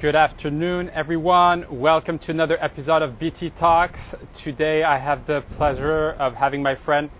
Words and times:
Good 0.00 0.16
afternoon, 0.16 0.90
everyone. 0.94 1.66
Welcome 1.68 2.18
to 2.20 2.30
another 2.30 2.56
episode 2.58 3.02
of 3.02 3.18
BT 3.18 3.50
Talks. 3.50 4.14
Today, 4.32 4.82
I 4.82 4.96
have 4.96 5.26
the 5.26 5.42
pleasure 5.42 6.12
of 6.12 6.36
having 6.36 6.62
my 6.62 6.74
friend 6.74 7.10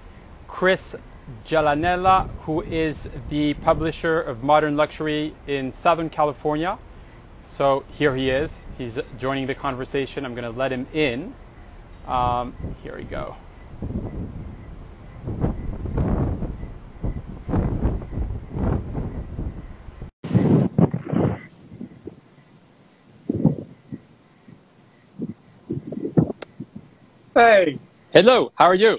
Chris 0.48 0.96
Gialanella, 1.44 2.30
who 2.44 2.62
is 2.62 3.10
the 3.28 3.52
publisher 3.52 4.18
of 4.18 4.42
Modern 4.42 4.78
Luxury 4.78 5.34
in 5.46 5.72
Southern 5.72 6.08
California. 6.08 6.78
So 7.42 7.84
here 7.92 8.16
he 8.16 8.30
is. 8.30 8.62
He's 8.78 8.98
joining 9.18 9.46
the 9.46 9.54
conversation. 9.54 10.24
I'm 10.24 10.34
going 10.34 10.50
to 10.50 10.58
let 10.58 10.72
him 10.72 10.86
in. 10.94 11.34
Um, 12.06 12.54
here 12.82 12.96
we 12.96 13.04
go. 13.04 13.36
Hey, 27.40 27.78
Hello, 28.12 28.52
how 28.56 28.66
are 28.66 28.74
you? 28.74 28.98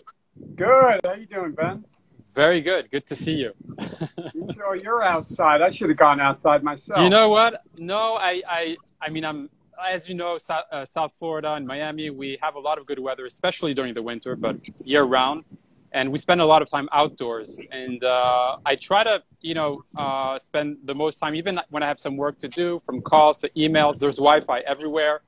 good. 0.56 1.00
How 1.06 1.14
you 1.14 1.28
doing, 1.28 1.52
Ben? 1.52 1.86
Very 2.34 2.60
good. 2.60 2.90
Good 2.90 3.06
to 3.06 3.16
see 3.16 3.34
you. 3.36 3.54
You 4.34 4.48
sure 4.52 4.76
you're 4.76 5.04
outside? 5.04 5.62
I 5.62 5.70
should 5.70 5.90
have 5.90 5.98
gone 6.00 6.20
outside 6.20 6.64
myself. 6.64 6.98
Do 6.98 7.04
you 7.04 7.12
know 7.12 7.30
what? 7.30 7.62
No, 7.78 8.16
I, 8.16 8.42
I, 8.50 8.78
I 9.00 9.10
mean, 9.12 9.26
I'm, 9.26 9.48
as 9.88 10.10
you 10.10 10.16
know, 10.16 10.40
South, 10.40 10.64
uh, 10.72 10.86
South 10.86 11.14
Florida 11.20 11.54
and 11.54 11.68
Miami, 11.68 12.10
we 12.10 12.40
have 12.42 12.56
a 12.56 12.60
lot 12.60 12.80
of 12.80 12.88
good 12.88 12.98
weather, 12.98 13.28
especially 13.28 13.76
during 13.76 13.94
the 13.94 14.02
winter, 14.02 14.36
but 14.36 14.56
year 14.84 15.04
round. 15.04 15.44
And 15.92 16.12
we 16.12 16.18
spend 16.18 16.42
a 16.42 16.46
lot 16.46 16.64
of 16.64 16.68
time 16.68 16.90
outdoors. 16.94 17.60
And 17.72 18.04
uh, 18.04 18.58
I 18.66 18.76
try 18.76 19.04
to, 19.04 19.22
you 19.42 19.54
know, 19.54 19.84
uh, 19.96 20.40
spend 20.40 20.78
the 20.86 20.96
most 20.96 21.20
time, 21.20 21.36
even 21.36 21.60
when 21.70 21.84
I 21.84 21.88
have 21.88 22.00
some 22.00 22.18
work 22.18 22.40
to 22.40 22.48
do, 22.48 22.80
from 22.80 23.02
calls 23.02 23.38
to 23.40 23.50
emails. 23.56 24.00
There's 24.00 24.16
Wi-Fi 24.16 24.62
everywhere, 24.62 25.22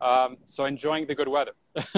um, 0.00 0.36
so 0.46 0.64
enjoying 0.64 1.06
the 1.06 1.14
good 1.14 1.28
weather. 1.28 1.52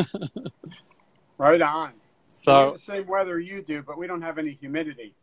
Right 1.39 1.61
on. 1.63 1.93
so 2.29 2.73
the 2.73 2.79
same 2.79 3.07
weather 3.07 3.41
you 3.41 3.63
do, 3.63 3.83
but 3.83 3.99
we 3.99 4.07
don't 4.07 4.23
have 4.23 4.39
any 4.39 4.53
humidity, 4.61 5.15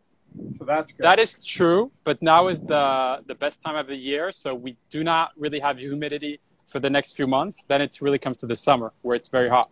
so 0.58 0.66
that's 0.66 0.92
good. 0.92 1.04
that 1.04 1.18
is 1.20 1.38
true. 1.46 1.92
But 2.04 2.22
now 2.22 2.48
is 2.50 2.60
the 2.62 3.20
the 3.26 3.36
best 3.36 3.62
time 3.62 3.76
of 3.78 3.88
the 3.88 3.96
year, 3.96 4.32
so 4.32 4.54
we 4.54 4.76
do 4.90 5.04
not 5.04 5.32
really 5.38 5.60
have 5.60 5.78
humidity 5.78 6.40
for 6.68 6.80
the 6.80 6.90
next 6.90 7.16
few 7.16 7.26
months. 7.28 7.64
Then 7.68 7.82
it 7.82 7.98
really 8.02 8.20
comes 8.20 8.38
to 8.38 8.48
the 8.48 8.56
summer 8.56 8.92
where 9.02 9.16
it's 9.16 9.30
very 9.30 9.50
hot. 9.50 9.70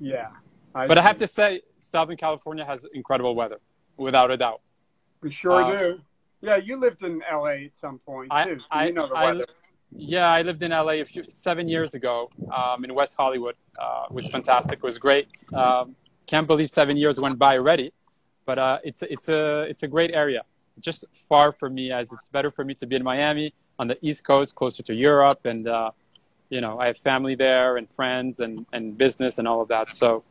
yeah. 0.00 0.28
But 0.72 0.98
I 0.98 1.02
have 1.02 1.18
to 1.18 1.28
say, 1.28 1.62
Southern 1.78 2.16
California 2.16 2.64
has 2.64 2.84
incredible 2.92 3.36
weather, 3.36 3.60
without 3.96 4.32
a 4.32 4.36
doubt. 4.36 4.60
We 5.20 5.30
sure 5.30 5.62
uh, 5.62 5.78
do. 5.78 6.00
Yeah, 6.40 6.56
you 6.56 6.76
lived 6.80 7.04
in 7.04 7.22
LA 7.32 7.66
at 7.70 7.76
some 7.78 8.00
point 8.00 8.28
I- 8.32 8.44
too. 8.46 8.58
So 8.58 8.66
I- 8.72 8.86
you 8.86 8.92
know 8.92 9.06
the 9.06 9.14
I- 9.14 9.24
weather. 9.26 9.44
Yeah, 9.96 10.26
I 10.26 10.42
lived 10.42 10.62
in 10.62 10.72
LA 10.72 10.94
a 10.94 11.04
few, 11.04 11.22
seven 11.22 11.68
years 11.68 11.94
ago 11.94 12.28
um, 12.54 12.84
in 12.84 12.94
West 12.94 13.14
Hollywood. 13.16 13.54
Uh, 13.78 14.06
it 14.10 14.14
was 14.14 14.26
fantastic. 14.28 14.78
It 14.78 14.82
was 14.82 14.98
great. 14.98 15.28
Um, 15.52 15.94
can't 16.26 16.46
believe 16.46 16.68
seven 16.68 16.96
years 16.96 17.20
went 17.20 17.38
by 17.38 17.56
already, 17.56 17.92
but 18.44 18.58
uh, 18.58 18.78
it's 18.82 19.02
it's 19.02 19.28
a 19.28 19.62
it's 19.62 19.82
a 19.82 19.88
great 19.88 20.10
area. 20.10 20.42
Just 20.80 21.04
far 21.12 21.52
from 21.52 21.74
me, 21.74 21.92
as 21.92 22.12
it's 22.12 22.28
better 22.28 22.50
for 22.50 22.64
me 22.64 22.74
to 22.74 22.86
be 22.86 22.96
in 22.96 23.04
Miami 23.04 23.54
on 23.78 23.86
the 23.86 23.98
East 24.02 24.24
Coast, 24.24 24.54
closer 24.54 24.82
to 24.82 24.94
Europe, 24.94 25.46
and 25.46 25.68
uh, 25.68 25.90
you 26.48 26.60
know 26.60 26.80
I 26.80 26.86
have 26.86 26.98
family 26.98 27.36
there 27.36 27.76
and 27.76 27.88
friends 27.88 28.40
and, 28.40 28.66
and 28.72 28.98
business 28.98 29.38
and 29.38 29.46
all 29.46 29.60
of 29.60 29.68
that. 29.68 29.94
So, 29.94 30.24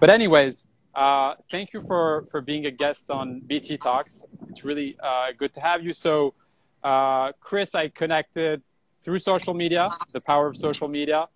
but 0.00 0.08
anyways, 0.08 0.66
uh, 0.94 1.34
thank 1.50 1.74
you 1.74 1.82
for 1.82 2.24
for 2.30 2.40
being 2.40 2.64
a 2.66 2.70
guest 2.70 3.10
on 3.10 3.40
BT 3.40 3.76
Talks. 3.76 4.24
It's 4.48 4.64
really 4.64 4.96
uh, 5.02 5.32
good 5.36 5.52
to 5.54 5.60
have 5.60 5.84
you. 5.84 5.92
So, 5.92 6.32
uh, 6.82 7.32
Chris, 7.40 7.74
I 7.74 7.88
connected 7.88 8.62
through 9.02 9.18
social 9.18 9.54
media, 9.54 9.90
the 10.12 10.20
power 10.20 10.46
of 10.46 10.56
social 10.56 10.88
media. 10.88 11.26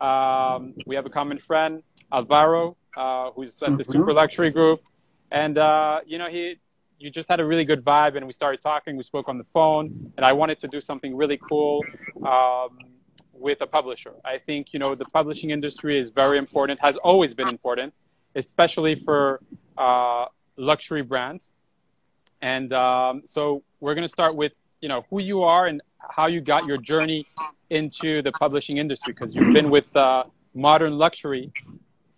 Um, 0.00 0.74
we 0.86 0.94
have 0.94 1.06
a 1.06 1.10
common 1.10 1.38
friend, 1.38 1.82
Alvaro, 2.12 2.76
uh, 2.96 3.30
who's 3.32 3.60
at 3.62 3.76
the 3.76 3.84
Mhm. 3.84 3.92
Super 3.92 4.12
Luxury 4.12 4.50
Group, 4.50 4.80
and 5.30 5.58
uh, 5.58 6.00
you 6.06 6.18
know 6.18 6.28
he, 6.28 6.56
you 6.98 7.10
just 7.10 7.28
had 7.28 7.40
a 7.40 7.44
really 7.44 7.64
good 7.64 7.84
vibe, 7.84 8.16
and 8.16 8.24
we 8.26 8.32
started 8.32 8.60
talking. 8.60 8.96
We 8.96 9.02
spoke 9.02 9.28
on 9.28 9.38
the 9.38 9.44
phone, 9.44 10.12
and 10.16 10.24
I 10.24 10.32
wanted 10.32 10.58
to 10.60 10.68
do 10.68 10.80
something 10.80 11.16
really 11.16 11.38
cool 11.48 11.84
um, 12.24 12.78
with 13.32 13.60
a 13.60 13.66
publisher. 13.66 14.14
I 14.24 14.38
think 14.38 14.72
you 14.72 14.78
know 14.78 14.94
the 14.94 15.04
publishing 15.18 15.50
industry 15.50 15.98
is 15.98 16.08
very 16.10 16.38
important, 16.38 16.80
has 16.80 16.96
always 16.98 17.34
been 17.34 17.48
important, 17.48 17.92
especially 18.34 18.94
for 18.94 19.40
uh, 19.76 20.26
luxury 20.56 21.02
brands. 21.02 21.54
And 22.40 22.72
um, 22.72 23.22
so 23.24 23.64
we're 23.80 23.94
going 23.94 24.06
to 24.06 24.08
start 24.20 24.36
with 24.36 24.52
you 24.80 24.88
know 24.88 25.04
who 25.10 25.20
you 25.20 25.42
are 25.42 25.66
and 25.66 25.80
how 26.10 26.26
you 26.26 26.40
got 26.40 26.66
your 26.66 26.78
journey 26.78 27.26
into 27.70 28.22
the 28.22 28.32
publishing 28.32 28.78
industry 28.78 29.12
because 29.12 29.34
you've 29.34 29.52
been 29.52 29.70
with 29.70 29.94
uh, 29.96 30.24
modern 30.54 30.96
luxury 30.96 31.52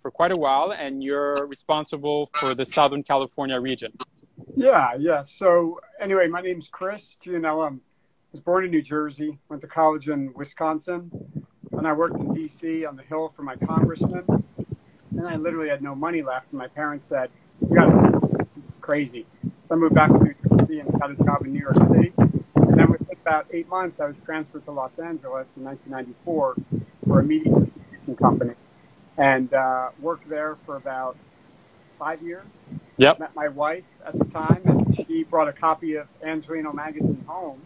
for 0.02 0.10
quite 0.10 0.32
a 0.32 0.38
while 0.38 0.72
and 0.72 1.02
you're 1.02 1.46
responsible 1.46 2.30
for 2.38 2.54
the 2.54 2.64
southern 2.64 3.02
california 3.02 3.58
region 3.58 3.92
Yeah, 4.56 4.94
yeah. 4.98 5.22
So 5.22 5.80
anyway, 6.00 6.26
my 6.28 6.40
name's 6.40 6.68
Chris 6.68 7.16
Gialanella. 7.24 7.72
I 7.72 7.76
was 8.32 8.40
born 8.40 8.64
in 8.64 8.70
New 8.70 8.82
Jersey, 8.82 9.38
went 9.48 9.62
to 9.62 9.68
college 9.68 10.08
in 10.08 10.32
Wisconsin, 10.34 11.10
and 11.72 11.86
I 11.86 11.92
worked 11.92 12.16
in 12.16 12.28
DC 12.28 12.88
on 12.88 12.96
the 12.96 13.02
Hill 13.02 13.32
for 13.34 13.42
my 13.42 13.56
congressman. 13.56 14.24
And 15.16 15.26
I 15.26 15.36
literally 15.36 15.68
had 15.68 15.82
no 15.82 15.94
money 15.94 16.22
left, 16.22 16.46
and 16.52 16.58
my 16.58 16.68
parents 16.68 17.08
said, 17.08 17.30
"You 17.60 17.74
got 17.74 18.48
this 18.54 18.68
is 18.68 18.74
crazy." 18.80 19.26
So 19.64 19.74
I 19.74 19.78
moved 19.78 19.94
back 19.94 20.10
to 20.10 20.18
New 20.18 20.34
Jersey 20.48 20.80
and 20.80 21.00
got 21.00 21.10
a 21.10 21.16
job 21.16 21.44
in 21.44 21.52
New 21.52 21.60
York 21.60 21.76
City. 21.88 22.12
And 23.30 23.38
then 23.38 23.46
within 23.46 23.46
about 23.46 23.46
eight 23.54 23.68
months, 23.68 24.00
I 24.00 24.06
was 24.06 24.16
transferred 24.24 24.64
to 24.64 24.72
Los 24.72 24.90
Angeles 24.98 25.46
in 25.56 25.64
1994 25.64 26.56
for 27.06 27.20
a 27.20 27.22
media 27.22 27.52
distribution 27.52 28.16
company, 28.16 28.54
and 29.18 29.52
uh, 29.54 29.90
worked 30.00 30.28
there 30.28 30.56
for 30.66 30.76
about 30.76 31.16
five 31.98 32.22
years 32.22 32.46
yep 32.96 33.18
met 33.18 33.34
my 33.36 33.48
wife 33.48 33.84
at 34.06 34.18
the 34.18 34.24
time, 34.26 34.62
and 34.64 34.96
she 34.96 35.22
brought 35.24 35.48
a 35.48 35.52
copy 35.52 35.96
of 35.96 36.06
Angeleno 36.22 36.72
magazine 36.74 37.22
home 37.26 37.60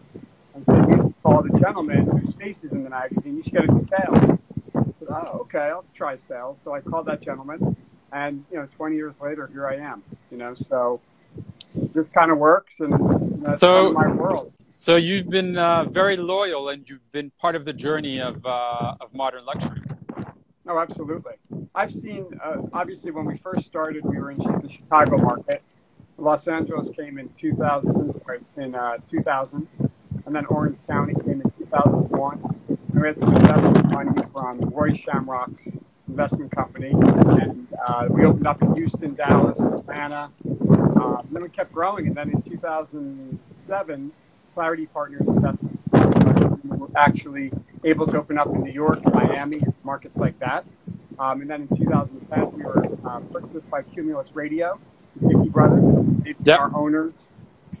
and 0.53 0.65
said, 0.65 0.89
"You 0.89 0.95
should 0.95 1.13
call 1.23 1.41
the 1.41 1.57
gentleman 1.59 2.05
whose 2.07 2.35
face 2.35 2.63
is 2.63 2.73
in 2.73 2.83
the 2.83 2.89
magazine. 2.89 3.37
You 3.37 3.43
should 3.43 3.53
get 3.53 3.63
into 3.63 3.81
sales." 3.85 4.39
I 4.75 4.83
said, 4.99 5.07
"Oh, 5.09 5.39
okay, 5.41 5.59
I'll 5.59 5.85
try 5.93 6.17
sales." 6.17 6.59
So 6.63 6.73
I 6.73 6.81
called 6.81 7.05
that 7.07 7.21
gentleman, 7.21 7.75
and 8.11 8.43
you 8.51 8.57
know, 8.57 8.67
20 8.75 8.95
years 8.95 9.13
later, 9.21 9.47
here 9.47 9.67
I 9.67 9.75
am. 9.77 10.03
You 10.31 10.37
know, 10.37 10.53
so 10.53 10.99
this 11.93 12.09
kind 12.09 12.31
of 12.31 12.37
works, 12.37 12.79
and 12.79 13.43
that's 13.43 13.59
So- 13.59 13.93
kind 13.93 14.09
of 14.09 14.15
my 14.15 14.23
world. 14.23 14.51
So 14.77 14.97
you've 14.97 15.29
been 15.29 15.57
uh, 15.57 15.85
very 15.85 16.17
loyal 16.17 16.69
and 16.69 16.87
you've 16.89 17.11
been 17.11 17.31
part 17.39 17.55
of 17.55 17.65
the 17.65 17.73
journey 17.73 18.19
of, 18.19 18.45
uh, 18.45 18.95
of 18.99 19.13
modern 19.13 19.45
luxury 19.45 19.81
No, 20.65 20.79
absolutely. 20.79 21.33
I've 21.73 21.93
seen, 21.93 22.25
uh, 22.43 22.57
obviously, 22.73 23.11
when 23.11 23.25
we 23.25 23.37
first 23.37 23.65
started, 23.65 24.03
we 24.03 24.17
were 24.17 24.31
in 24.31 24.37
the 24.37 24.69
Chicago 24.69 25.17
market. 25.17 25.61
Los 26.17 26.47
Angeles 26.47 26.89
came 26.95 27.17
in 27.17 27.29
2000, 27.37 28.21
in 28.57 28.75
uh, 28.75 28.97
2000, 29.09 29.67
and 30.25 30.35
then 30.35 30.45
Orange 30.47 30.77
County 30.87 31.13
came 31.25 31.41
in 31.41 31.51
2001. 31.57 32.55
And 32.67 33.01
we 33.01 33.07
had 33.07 33.19
some 33.19 33.35
investment 33.35 33.91
money 33.91 34.21
from 34.33 34.59
Roy 34.73 34.93
Shamrock's 34.93 35.67
investment 36.07 36.51
company, 36.51 36.91
and 36.91 37.67
uh, 37.87 38.07
we 38.09 38.25
opened 38.25 38.47
up 38.47 38.61
in 38.61 38.73
Houston, 38.75 39.15
Dallas, 39.15 39.59
Atlanta. 39.59 40.31
Uh, 40.99 41.21
then 41.29 41.43
we 41.43 41.49
kept 41.49 41.71
growing, 41.73 42.07
and 42.07 42.15
then 42.15 42.29
in 42.29 42.41
2007, 42.41 44.11
Clarity 44.55 44.85
Partners 44.85 45.27
Investment 45.27 45.77
we 46.63 46.77
were 46.77 46.87
actually 46.95 47.51
able 47.83 48.07
to 48.07 48.17
open 48.17 48.37
up 48.37 48.47
in 48.47 48.63
New 48.63 48.71
York, 48.71 49.03
Miami, 49.13 49.61
markets 49.83 50.17
like 50.17 50.39
that. 50.39 50.65
Um, 51.19 51.41
and 51.41 51.49
then 51.49 51.67
in 51.69 51.77
2010, 51.77 52.51
we 52.53 52.63
were 52.63 52.87
uh, 53.05 53.19
purchased 53.19 53.69
by 53.69 53.81
Cumulus 53.81 54.29
Radio, 54.33 54.79
Dickey 55.21 55.49
Brothers. 55.49 55.83
They've 56.23 56.37
been 56.37 56.45
Yep. 56.45 56.59
our 56.59 56.75
owners 56.75 57.13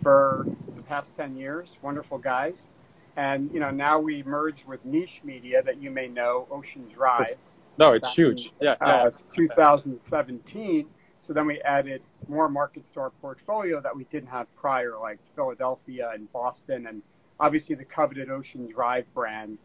for 0.03 0.45
the 0.75 0.81
past 0.81 1.15
10 1.15 1.37
years. 1.37 1.69
Wonderful 1.81 2.17
guys. 2.17 2.67
And, 3.15 3.49
you 3.53 3.61
know, 3.61 3.71
now 3.71 3.97
we 3.97 4.23
merged 4.23 4.65
with 4.67 4.83
Niche 4.83 5.21
Media 5.23 5.63
that 5.63 5.81
you 5.81 5.89
may 5.91 6.09
know, 6.09 6.45
Ocean 6.51 6.89
Drive 6.93 7.37
no 7.77 7.93
it's 7.93 8.09
Back 8.09 8.17
in, 8.17 8.25
huge 8.25 8.53
yeah, 8.61 8.75
yeah. 8.81 8.87
uh, 8.87 9.11
2017. 9.33 10.87
So 11.21 11.33
then 11.33 11.45
we 11.45 11.59
added 11.61 12.01
more 12.29 12.49
markets 12.49 12.91
to 12.91 12.99
our 13.01 13.09
portfolio 13.21 13.81
that 13.81 13.95
we 13.95 14.05
didn't 14.05 14.29
have 14.29 14.47
prior, 14.55 14.93
like 14.99 15.19
Philadelphia 15.35 16.11
and 16.13 16.31
Boston. 16.31 16.87
And 16.87 17.01
obviously, 17.39 17.75
the 17.75 17.85
coveted 17.85 18.29
Ocean 18.29 18.67
Drive 18.67 19.05
brand 19.13 19.57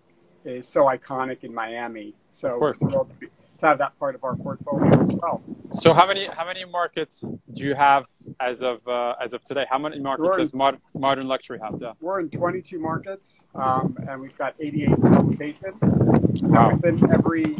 is 0.45 0.67
so 0.67 0.85
iconic 0.85 1.45
in 1.45 1.55
Miami. 1.55 2.15
So 2.29 2.49
Of 2.49 2.59
course. 2.59 2.79
to, 2.81 3.07
be, 3.19 3.27
to 3.59 3.67
have 3.67 3.79
that 3.79 3.99
part 3.99 4.15
of 4.15 4.25
our 4.25 4.37
portfolio 4.37 4.89
as 5.03 5.09
well. 5.21 5.43
so 5.69 5.93
how 5.93 6.07
many 6.07 6.27
how 6.29 6.47
many 6.47 6.65
markets 6.65 7.21
do 7.53 7.63
you 7.63 7.75
have 7.75 8.07
as 8.41 8.63
of 8.63 8.87
uh, 8.89 9.15
as 9.23 9.35
of 9.35 9.45
today 9.45 9.67
how 9.69 9.79
many 9.79 9.99
markets 10.01 10.31
in- 10.33 10.39
does 10.39 10.55
mod- 10.55 10.79
modern 10.95 11.29
luxury 11.29 11.59
have 11.63 11.75
yeah 11.79 11.93
We're 12.01 12.21
in 12.21 12.31
22 12.31 12.79
markets, 12.79 13.41
um, 13.55 13.99
and 14.09 14.19
we've 14.21 14.37
got 14.39 14.55
88 14.59 14.99
locations. 14.99 15.75
Wow. 16.43 16.71
And 16.71 16.81
within 17.01 17.13
every 17.13 17.59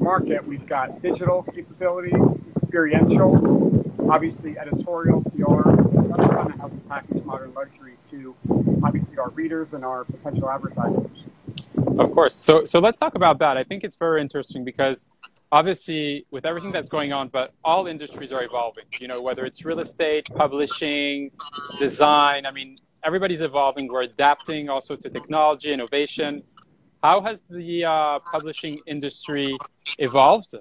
market, 0.00 0.44
we've 0.44 0.66
got 0.66 1.00
digital 1.02 1.44
capabilities, 1.44 2.40
experiential, 2.56 3.81
obviously 4.12 4.58
editorial, 4.58 5.22
PR. 5.22 5.62
That's 5.64 6.34
kind 6.34 6.52
of 6.52 6.60
how 6.60 6.66
we 6.66 6.78
package 6.86 7.24
modern 7.24 7.54
luxury 7.54 7.94
to 8.10 8.36
obviously 8.84 9.16
our 9.16 9.30
readers 9.30 9.68
and 9.72 9.84
our 9.84 10.04
potential 10.04 10.50
advertisers. 10.50 11.10
Of 11.98 12.12
course. 12.12 12.34
So, 12.34 12.66
so 12.66 12.78
let's 12.78 13.00
talk 13.00 13.14
about 13.14 13.38
that. 13.38 13.56
I 13.56 13.64
think 13.64 13.84
it's 13.84 13.96
very 13.96 14.20
interesting 14.20 14.64
because 14.64 15.06
obviously 15.50 16.26
with 16.30 16.44
everything 16.44 16.72
that's 16.72 16.90
going 16.90 17.14
on, 17.14 17.28
but 17.28 17.54
all 17.64 17.86
industries 17.86 18.32
are 18.32 18.42
evolving, 18.42 18.84
you 19.00 19.08
know, 19.08 19.22
whether 19.22 19.46
it's 19.46 19.64
real 19.64 19.80
estate, 19.80 20.28
publishing, 20.34 21.30
design. 21.78 22.44
I 22.44 22.50
mean, 22.50 22.78
everybody's 23.02 23.40
evolving. 23.40 23.88
We're 23.88 24.02
adapting 24.02 24.68
also 24.68 24.94
to 24.94 25.08
technology, 25.08 25.72
innovation. 25.72 26.42
How 27.02 27.22
has 27.22 27.44
the 27.48 27.86
uh, 27.86 28.18
publishing 28.30 28.78
industry 28.86 29.56
evolved? 29.98 30.54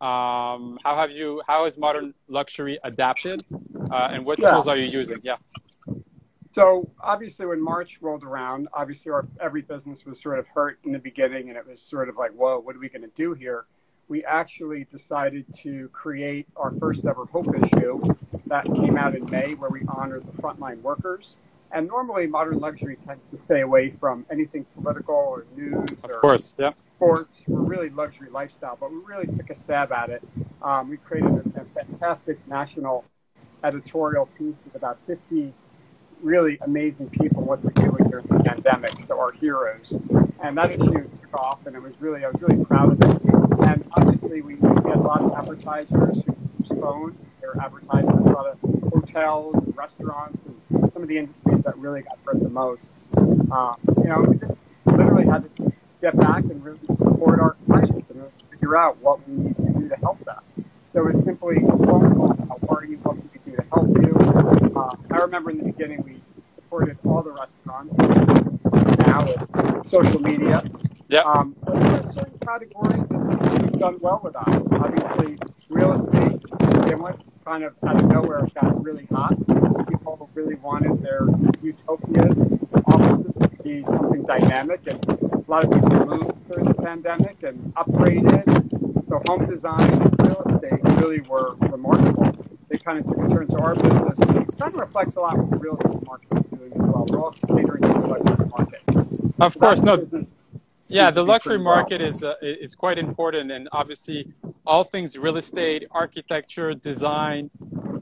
Um, 0.00 0.78
how 0.82 0.96
have 0.96 1.10
you, 1.10 1.42
how 1.46 1.66
has 1.66 1.76
modern 1.76 2.14
luxury 2.28 2.78
adapted? 2.84 3.44
Uh, 3.90 4.08
and 4.12 4.24
what 4.24 4.38
yeah. 4.38 4.52
tools 4.52 4.66
are 4.66 4.76
you 4.76 4.86
using? 4.86 5.18
Yeah. 5.22 5.36
So 6.52 6.90
obviously, 7.00 7.46
when 7.46 7.60
March 7.60 7.98
rolled 8.00 8.24
around, 8.24 8.68
obviously 8.72 9.12
our, 9.12 9.26
every 9.40 9.62
business 9.62 10.04
was 10.06 10.20
sort 10.20 10.38
of 10.38 10.46
hurt 10.48 10.78
in 10.84 10.92
the 10.92 10.98
beginning, 10.98 11.48
and 11.48 11.56
it 11.56 11.66
was 11.66 11.80
sort 11.80 12.08
of 12.08 12.16
like, 12.16 12.32
"Whoa, 12.32 12.58
what 12.58 12.74
are 12.74 12.80
we 12.80 12.88
going 12.88 13.02
to 13.02 13.14
do 13.14 13.34
here?" 13.34 13.66
We 14.08 14.24
actually 14.24 14.84
decided 14.84 15.44
to 15.58 15.88
create 15.92 16.48
our 16.56 16.72
first 16.80 17.04
ever 17.04 17.26
Hope 17.26 17.54
issue 17.54 18.02
that 18.46 18.64
came 18.64 18.96
out 18.96 19.14
in 19.14 19.30
May, 19.30 19.54
where 19.54 19.70
we 19.70 19.82
honored 19.86 20.26
the 20.26 20.42
frontline 20.42 20.80
workers. 20.82 21.36
And 21.72 21.86
normally, 21.86 22.26
modern 22.26 22.58
luxury 22.58 22.96
tends 23.06 23.22
to 23.30 23.38
stay 23.38 23.60
away 23.60 23.90
from 24.00 24.26
anything 24.30 24.66
political 24.74 25.14
or 25.14 25.46
news 25.56 25.92
of 26.02 26.10
or 26.10 26.20
course, 26.20 26.54
yeah. 26.58 26.72
sports. 26.96 27.44
We're 27.46 27.60
really 27.60 27.90
luxury 27.90 28.28
lifestyle, 28.30 28.76
but 28.80 28.90
we 28.90 28.98
really 28.98 29.26
took 29.26 29.50
a 29.50 29.54
stab 29.54 29.92
at 29.92 30.10
it. 30.10 30.22
Um, 30.62 30.90
we 30.90 30.96
created 30.96 31.30
a, 31.30 31.60
a 31.60 31.64
fantastic 31.84 32.38
national 32.48 33.04
editorial 33.62 34.26
piece 34.36 34.56
with 34.64 34.74
about 34.74 34.98
50 35.06 35.52
really 36.22 36.58
amazing 36.62 37.08
people 37.10 37.42
what 37.42 37.62
they're 37.62 37.84
doing 37.84 38.08
during 38.10 38.26
the 38.26 38.42
pandemic, 38.42 38.92
so 39.06 39.18
our 39.18 39.32
heroes. 39.32 39.94
And 40.42 40.56
that 40.56 40.70
issue 40.70 41.08
took 41.22 41.34
off, 41.34 41.66
and 41.66 41.74
it 41.74 41.82
was 41.82 41.92
really, 42.00 42.24
I 42.24 42.28
was 42.28 42.40
really 42.42 42.64
proud 42.64 42.92
of 42.92 43.10
it. 43.10 43.22
And 43.66 43.84
obviously, 43.92 44.42
we, 44.42 44.54
we 44.56 44.90
had 44.90 44.98
a 44.98 45.02
lot 45.02 45.20
of 45.22 45.32
advertisers 45.34 46.22
who 46.24 46.80
phoned 46.80 47.16
their 47.40 47.58
advertising, 47.60 48.10
a 48.10 48.32
lot 48.32 48.46
of 48.46 48.58
hotels, 48.90 49.54
and 49.54 49.76
restaurants, 49.76 50.38
some 51.00 51.04
of 51.04 51.08
the 51.08 51.16
industries 51.16 51.64
that 51.64 51.78
really 51.78 52.02
got 52.02 52.18
hurt 52.26 52.42
the 52.42 52.48
most. 52.50 52.82
Uh, 53.16 53.74
you 53.96 54.04
know, 54.04 54.20
we 54.28 54.36
just 54.36 54.52
literally 54.84 55.24
had 55.24 55.42
to 55.56 55.72
step 55.96 56.14
back 56.18 56.44
and 56.44 56.62
really 56.62 56.78
support 56.94 57.40
our 57.40 57.56
clients 57.66 58.10
and 58.10 58.20
really 58.20 58.30
figure 58.50 58.76
out 58.76 58.98
what 59.00 59.26
we 59.26 59.44
need 59.44 59.56
to 59.56 59.62
do 59.62 59.88
to 59.88 59.96
help 59.96 60.22
them. 60.26 60.42
So 60.92 61.08
it's 61.08 61.24
simply 61.24 61.56
a 61.56 61.60
phone 61.60 62.14
call. 62.14 62.36
How 62.48 62.58
are 62.68 62.84
you? 62.84 62.98
What 62.98 63.16
can 63.16 63.30
we 63.32 63.50
do 63.50 63.56
to 63.56 63.64
help 63.72 63.88
you? 63.88 64.14
Uh, 64.78 64.94
I 65.10 65.16
remember 65.22 65.50
in 65.52 65.58
the 65.58 65.64
beginning 65.64 66.02
we 66.04 66.20
supported 66.56 66.98
all 67.06 67.22
the 67.22 67.32
restaurants. 67.32 67.96
Now 69.06 69.26
with 69.26 69.86
social 69.86 70.20
media. 70.20 70.62
Yeah. 71.08 71.20
Um, 71.20 71.56
but 71.64 71.80
there 71.80 71.94
are 71.94 72.12
certain 72.12 72.38
categories 72.40 73.08
have 73.10 73.78
done 73.78 73.98
well 74.02 74.20
with 74.22 74.36
us. 74.36 74.66
Obviously, 74.70 75.38
real 75.70 75.94
estate, 75.94 76.39
went 76.94 77.20
kind 77.44 77.64
of 77.64 77.74
out 77.86 78.00
of 78.02 78.08
nowhere 78.08 78.46
got 78.54 78.82
really 78.82 79.06
hot. 79.12 79.36
People 79.88 80.28
really 80.34 80.56
wanted 80.56 81.02
their 81.02 81.26
utopias, 81.62 82.58
offices 82.86 83.32
to 83.38 83.62
be 83.62 83.84
something 83.84 84.22
dynamic, 84.24 84.80
and 84.86 85.04
a 85.08 85.44
lot 85.48 85.64
of 85.64 85.70
people 85.70 86.06
moved 86.06 86.48
during 86.48 86.66
the 86.66 86.74
pandemic 86.74 87.42
and 87.42 87.74
upgraded. 87.74 88.44
So 89.08 89.22
home 89.28 89.46
design 89.50 89.80
and 89.80 90.26
real 90.26 90.42
estate 90.48 90.80
really 91.00 91.20
were 91.20 91.56
remarkable. 91.60 92.36
They 92.68 92.78
kind 92.78 92.98
of 92.98 93.06
took 93.06 93.18
a 93.18 93.28
turn. 93.28 93.50
So 93.50 93.58
our 93.58 93.74
business 93.74 94.18
kind 94.18 94.74
of 94.74 94.74
reflects 94.74 95.16
a 95.16 95.20
lot 95.20 95.36
what 95.38 95.50
the 95.50 95.56
real 95.56 95.76
estate 95.76 96.06
market 96.06 96.28
is 96.38 96.58
doing 96.58 96.72
as 96.72 96.78
well. 96.78 97.06
We're 97.08 97.20
all 97.20 97.32
catering 97.32 97.82
to 97.82 97.88
the 97.88 98.06
luxury 98.06 98.46
market. 98.46 98.80
Of 99.40 99.54
so 99.54 99.60
course, 99.60 99.80
no. 99.82 100.26
Yeah, 100.86 101.10
the 101.10 101.22
luxury 101.22 101.58
market 101.58 102.00
is 102.00 102.22
uh, 102.22 102.34
is 102.42 102.74
quite 102.74 102.98
important, 102.98 103.52
and 103.52 103.68
obviously, 103.72 104.32
all 104.66 104.84
things 104.84 105.16
real 105.16 105.36
estate, 105.36 105.86
architecture, 105.90 106.74
design 106.74 107.50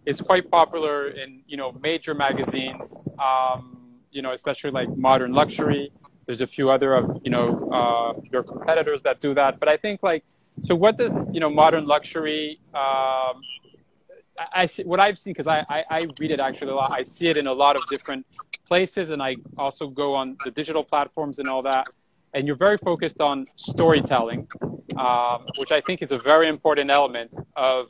is 0.06 0.20
quite 0.20 0.50
popular 0.50 1.08
in 1.08 1.42
you 1.46 1.56
know 1.56 1.72
major 1.80 2.14
magazines. 2.14 3.00
Um, 3.18 3.76
you 4.10 4.22
know, 4.22 4.32
especially 4.32 4.70
like 4.70 4.88
Modern 4.96 5.32
Luxury. 5.32 5.92
There's 6.26 6.40
a 6.40 6.46
few 6.46 6.70
other 6.70 6.94
of 6.94 7.20
you 7.24 7.30
know 7.30 7.70
uh, 7.70 8.20
your 8.30 8.42
competitors 8.42 9.02
that 9.02 9.20
do 9.20 9.34
that, 9.34 9.60
but 9.60 9.68
I 9.68 9.76
think 9.76 10.02
like 10.02 10.24
so 10.62 10.74
what 10.74 10.96
does 10.96 11.26
you 11.32 11.40
know 11.40 11.50
modern 11.50 11.86
luxury? 11.86 12.60
Um, 12.74 13.42
I, 14.52 14.66
see 14.66 14.84
what 14.84 15.00
I've 15.00 15.18
seen 15.18 15.32
because 15.32 15.48
I, 15.48 15.64
I, 15.68 15.84
I 15.90 16.06
read 16.20 16.30
it 16.30 16.40
actually 16.40 16.70
a 16.70 16.74
lot. 16.74 16.92
I 16.92 17.02
see 17.02 17.28
it 17.28 17.36
in 17.36 17.46
a 17.46 17.52
lot 17.52 17.74
of 17.76 17.82
different 17.88 18.24
places, 18.66 19.10
and 19.10 19.22
I 19.22 19.36
also 19.56 19.88
go 19.88 20.14
on 20.14 20.36
the 20.44 20.50
digital 20.50 20.84
platforms 20.84 21.38
and 21.38 21.48
all 21.48 21.62
that. 21.62 21.88
And 22.34 22.46
you're 22.46 22.56
very 22.56 22.78
focused 22.78 23.20
on 23.20 23.46
storytelling, 23.56 24.48
um, 24.98 25.46
which 25.58 25.72
I 25.72 25.80
think 25.80 26.02
is 26.02 26.12
a 26.12 26.18
very 26.18 26.48
important 26.48 26.90
element 26.90 27.34
of 27.56 27.86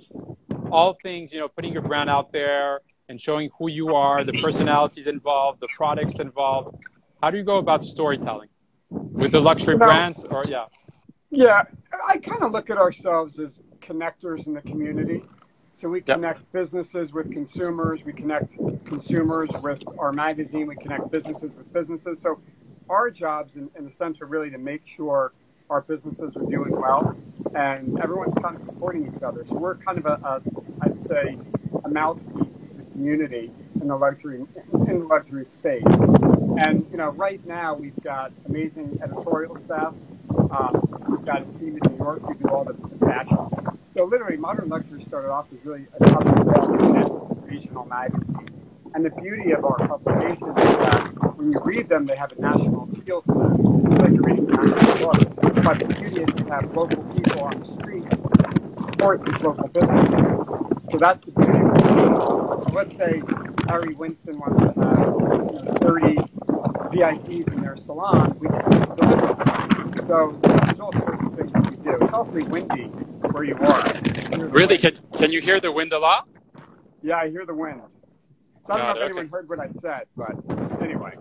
all 0.71 0.97
things. 1.03 1.33
You 1.33 1.41
know, 1.41 1.49
putting 1.49 1.73
your 1.73 1.83
brand 1.83 2.09
out 2.09 2.33
there 2.33 2.81
and 3.09 3.21
showing 3.21 3.51
who 3.59 3.69
you 3.69 3.95
are, 3.95 4.23
the 4.25 4.35
personalities 4.35 5.07
involved, 5.07 5.61
the 5.61 5.69
products 5.77 6.19
involved. 6.21 6.77
How 7.23 7.31
do 7.31 7.39
you 7.39 7.45
go 7.45 7.59
about 7.59 7.83
storytelling 7.83 8.49
with 8.91 9.33
the 9.33 9.41
luxury 9.41 9.77
brands? 9.77 10.25
Or 10.25 10.45
yeah. 10.49 10.67
Yeah, 11.31 11.63
I 12.07 12.19
kind 12.19 12.43
of 12.43 12.53
look 12.53 12.71
at 12.71 12.79
ourselves 12.79 13.39
as 13.39 13.59
connectors 13.81 14.47
in 14.47 14.55
the 14.55 14.63
community. 14.63 15.23
So 15.73 15.89
we 15.89 16.01
connect 16.01 16.41
yep. 16.41 16.53
businesses 16.53 17.13
with 17.13 17.33
consumers. 17.33 18.01
We 18.05 18.13
connect 18.13 18.57
consumers 18.87 19.49
with 19.63 19.81
our 19.99 20.13
magazine. 20.13 20.67
We 20.67 20.77
connect 20.77 21.11
businesses 21.11 21.55
with 21.55 21.73
businesses. 21.73 22.21
So 22.21 22.41
our 22.91 23.11
jobs 23.11 23.57
in, 23.57 23.71
in 23.79 23.85
the 23.85 23.93
center 23.93 24.27
really 24.27 24.51
to 24.51 24.59
make 24.59 24.83
sure 24.97 25.33
our 25.71 25.83
businesses 25.83 26.35
are 26.37 26.51
doing 26.51 26.73
well 26.73 27.17
and 27.55 27.99
everyone's 28.01 28.35
kind 28.43 28.57
of 28.57 28.63
supporting 28.63 29.13
each 29.15 29.23
other. 29.23 29.45
So 29.49 29.57
we're 29.57 29.77
kind 29.77 29.99
of 29.99 30.07
a, 30.07 30.21
a 30.25 30.43
I'd 30.83 31.03
say, 31.07 31.39
a 31.85 31.89
mouthpiece 31.89 32.41
of 32.41 32.77
the 32.79 32.91
community 32.93 33.51
in 33.81 33.89
the 33.89 33.97
luxury 33.97 34.45
in 34.73 35.01
the 35.01 35.07
luxury 35.07 35.47
space. 35.59 35.85
And 36.65 36.87
you 36.91 36.97
know, 36.97 37.11
right 37.11 37.45
now 37.47 37.75
we've 37.75 37.99
got 38.03 38.33
amazing 38.49 38.99
editorial 39.03 39.57
staff. 39.67 39.95
Um, 40.31 41.05
we've 41.09 41.25
got 41.25 41.43
a 41.43 41.59
team 41.59 41.79
in 41.83 41.93
New 41.93 41.99
York 41.99 42.23
who 42.23 42.35
do 42.35 42.49
all 42.49 42.65
the 42.65 42.75
fashion. 43.05 43.37
So 43.95 44.05
literally, 44.05 44.37
Modern 44.37 44.69
Luxury 44.69 45.05
started 45.05 45.31
off 45.31 45.47
as 45.53 45.65
really 45.65 45.87
a 46.01 46.05
top 46.05 46.25
regional 47.45 47.85
magazine. 47.87 48.49
And 48.95 49.05
the 49.05 49.11
beauty 49.11 49.53
of 49.53 49.65
our 49.65 49.77
publications 49.87 50.49
is 50.49 50.55
that 50.55 51.18
read 51.69 51.87
them, 51.87 52.07
they 52.07 52.17
have 52.17 52.33
a 52.33 52.41
national 52.41 52.85
appeal 52.85 53.21
to 53.21 53.33
them. 53.33 53.93
It's 53.93 54.01
like 54.01 54.13
you're 54.13 54.23
reading 54.23 54.49
a 54.51 54.65
national 54.65 55.13
book. 55.13 55.65
But 55.65 55.79
the 55.81 55.95
beauty 56.01 56.23
is 56.23 56.29
you 56.39 56.47
have 56.47 56.75
local 56.75 57.05
people 57.15 57.41
on 57.43 57.61
the 57.61 57.71
streets 57.71 58.17
support 58.81 59.23
these 59.23 59.39
local 59.43 59.69
businesses. 59.69 60.41
So 60.91 60.99
that's 60.99 61.23
the 61.27 61.33
beauty. 61.33 61.59
So 62.63 62.71
let's 62.73 62.97
say 62.97 63.23
Harry 63.69 63.95
Winston 63.95 64.39
wants 64.39 64.61
to 64.61 64.67
have 64.67 64.99
you 64.99 65.63
know, 65.63 65.77
30 65.83 66.17
VIPs 66.97 67.53
in 67.53 67.61
their 67.61 67.77
salon. 67.77 68.35
We 68.41 68.49
can. 68.49 70.07
So 70.07 70.39
there's 70.43 70.81
all 70.81 70.93
sorts 70.93 71.23
of 71.23 71.37
things 71.37 71.53
that 71.53 71.71
we 71.71 71.77
do. 71.77 71.99
It's 72.01 72.13
awfully 72.15 72.45
windy 72.45 72.85
where 73.31 73.45
you 73.45 73.57
are. 73.59 74.01
Really? 74.49 74.79
Can, 74.79 74.99
can 75.19 75.31
you 75.31 75.43
hear 75.43 75.61
the 75.61 75.71
wind 75.71 75.93
a 75.93 75.99
lot? 75.99 76.27
Yeah, 77.03 77.19
I 77.19 77.29
hear 77.29 77.45
the 77.45 77.55
wind. 77.55 77.83
So 78.67 78.73
I 78.73 78.77
don't 78.77 78.87
God, 78.87 78.87
know 78.87 78.91
if 78.91 78.97
okay. 78.97 79.21
anyone 79.21 79.29
heard 79.29 79.49
what 79.49 79.61
I 79.61 79.71
said, 79.73 80.07
but 80.17 80.83
anyway. 80.83 81.17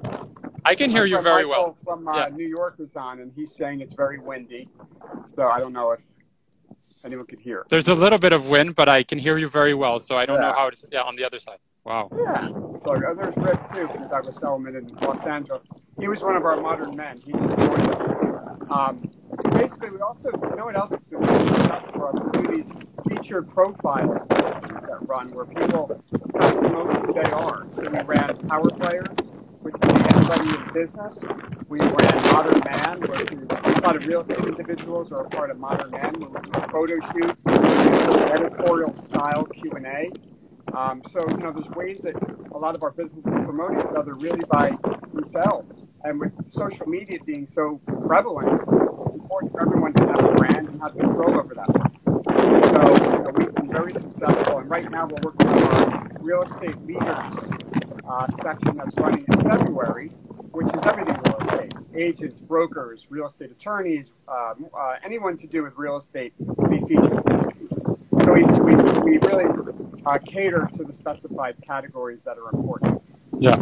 I 0.67 0.75
can 0.75 0.89
hear 0.89 1.05
you 1.05 1.21
very 1.21 1.45
Michael 1.45 1.63
well. 1.63 1.77
From 1.85 2.07
uh, 2.09 2.17
yeah. 2.17 2.27
New 2.27 2.45
York 2.45 2.75
is 2.79 2.97
on, 2.97 3.21
and 3.21 3.31
he's 3.33 3.55
saying 3.55 3.79
it's 3.79 3.93
very 3.93 4.19
windy. 4.19 4.67
So 5.33 5.47
I 5.47 5.59
don't 5.59 5.71
know 5.71 5.91
if 5.91 6.01
anyone 7.05 7.25
could 7.25 7.39
hear. 7.39 7.65
There's 7.69 7.87
a 7.87 7.95
little 7.95 8.19
bit 8.19 8.33
of 8.33 8.49
wind, 8.49 8.75
but 8.75 8.89
I 8.89 9.03
can 9.03 9.17
hear 9.17 9.37
you 9.37 9.47
very 9.47 9.73
well. 9.73 10.01
So 10.01 10.17
I 10.17 10.25
don't 10.25 10.41
yeah. 10.41 10.49
know 10.49 10.53
how 10.53 10.67
it's 10.67 10.83
yeah 10.91 11.03
on 11.03 11.15
the 11.15 11.23
other 11.23 11.39
side. 11.39 11.59
Wow. 11.85 12.09
Yeah. 12.11 12.49
So 12.49 12.95
uh, 12.95 13.13
there's 13.13 13.37
Rick 13.37 13.59
too 13.73 13.87
from 13.87 14.09
Douglas 14.09 14.43
Elliman 14.43 14.75
in 14.75 14.93
Los 14.95 15.25
Angeles. 15.25 15.65
He 15.97 16.09
was 16.09 16.21
one 16.21 16.35
of 16.35 16.43
our 16.43 16.59
modern 16.59 16.97
men. 16.97 17.21
He 17.25 17.31
just 17.31 17.57
joined 17.59 17.89
us. 17.89 18.11
Um, 18.69 19.09
basically, 19.53 19.91
we 19.91 20.01
also 20.01 20.31
you 20.31 20.55
know 20.57 20.65
what 20.65 20.75
else 20.75 20.91
is 20.91 21.03
doing 21.09 21.27
for 21.27 22.09
us? 22.09 22.21
We 22.33 22.41
do 22.41 22.57
these 22.57 22.69
featured 23.07 23.49
profiles 23.49 24.27
that 24.27 24.97
run 25.07 25.29
where 25.29 25.45
people 25.45 26.03
promote 26.11 27.05
who 27.05 27.13
they 27.13 27.31
are. 27.31 27.65
So 27.73 27.83
we 27.83 28.01
ran 28.01 28.37
Power 28.49 28.69
Players 28.69 29.07
which 29.67 29.81
could 29.81 29.95
be 29.95 30.15
anybody 30.15 30.49
in 30.55 30.66
business. 30.77 31.17
We 31.69 31.79
ran 31.79 32.21
Modern 32.33 32.61
Man, 32.63 33.03
is 33.03 33.49
a 33.49 33.81
lot 33.81 33.95
of 33.95 34.05
real 34.05 34.21
estate 34.21 34.45
individuals 34.45 35.11
are 35.11 35.25
a 35.25 35.29
part 35.29 35.49
of 35.49 35.57
Modern 35.57 35.89
Man. 35.89 36.13
We 36.19 36.25
do 36.25 36.51
a 36.53 36.69
photo 36.69 36.99
shoot, 36.99 37.35
editorial 38.31 38.95
style 38.95 39.45
Q&A. 39.45 40.11
Um, 40.77 41.01
so, 41.09 41.27
you 41.31 41.37
know, 41.37 41.51
there's 41.51 41.69
ways 41.71 42.01
that 42.01 42.13
a 42.53 42.57
lot 42.59 42.75
of 42.75 42.83
our 42.83 42.91
businesses 42.91 43.33
promote 43.33 43.71
each 43.71 43.97
other 43.97 44.13
really 44.13 44.43
by 44.51 44.69
themselves. 45.15 45.87
And 46.03 46.19
with 46.19 46.33
social 46.47 46.85
media 46.85 47.17
being 47.25 47.47
so 47.47 47.81
prevalent, 48.05 48.61
it's 48.61 49.15
important 49.15 49.53
for 49.53 49.61
everyone 49.61 49.93
to 49.93 50.05
have 50.05 50.23
a 50.23 50.35
brand 50.35 50.67
and 50.69 50.79
have 50.79 50.95
control 50.95 51.39
over 51.39 51.55
that. 51.55 51.71
So, 52.69 53.03
you 53.03 53.23
know, 53.23 53.31
we've 53.35 53.55
been 53.55 53.71
very 53.71 53.93
successful. 53.93 54.59
And 54.59 54.69
right 54.69 54.91
now 54.91 55.07
we're 55.07 55.21
working 55.23 55.47
on 55.47 55.63
our 55.63 56.07
real 56.19 56.43
estate 56.43 56.77
leaders 56.85 57.49
uh, 58.09 58.27
section 58.41 58.77
that's 58.77 58.95
running 58.97 59.25
in 59.25 59.49
February, 59.49 60.11
which 60.57 60.73
is 60.75 60.83
everything 60.85 61.15
real 61.27 61.37
estate. 61.47 61.73
agents, 61.93 62.41
brokers, 62.41 63.05
real 63.11 63.27
estate 63.27 63.51
attorneys, 63.51 64.09
uh, 64.27 64.55
uh, 64.75 64.95
anyone 65.05 65.37
to 65.37 65.45
do 65.45 65.61
with 65.61 65.73
real 65.77 65.97
estate 65.97 66.33
can 66.37 66.69
be 66.69 66.79
featured 66.87 67.13
in 67.13 67.23
this 67.31 67.43
piece. 67.53 67.81
So 68.25 68.33
we, 68.33 68.43
we, 68.65 68.75
we 69.05 69.17
really 69.19 69.45
uh, 70.03 70.17
cater 70.25 70.67
to 70.73 70.83
the 70.83 70.93
specified 70.93 71.55
categories 71.61 72.21
that 72.25 72.37
are 72.39 72.49
important. 72.49 73.03
Yeah, 73.39 73.55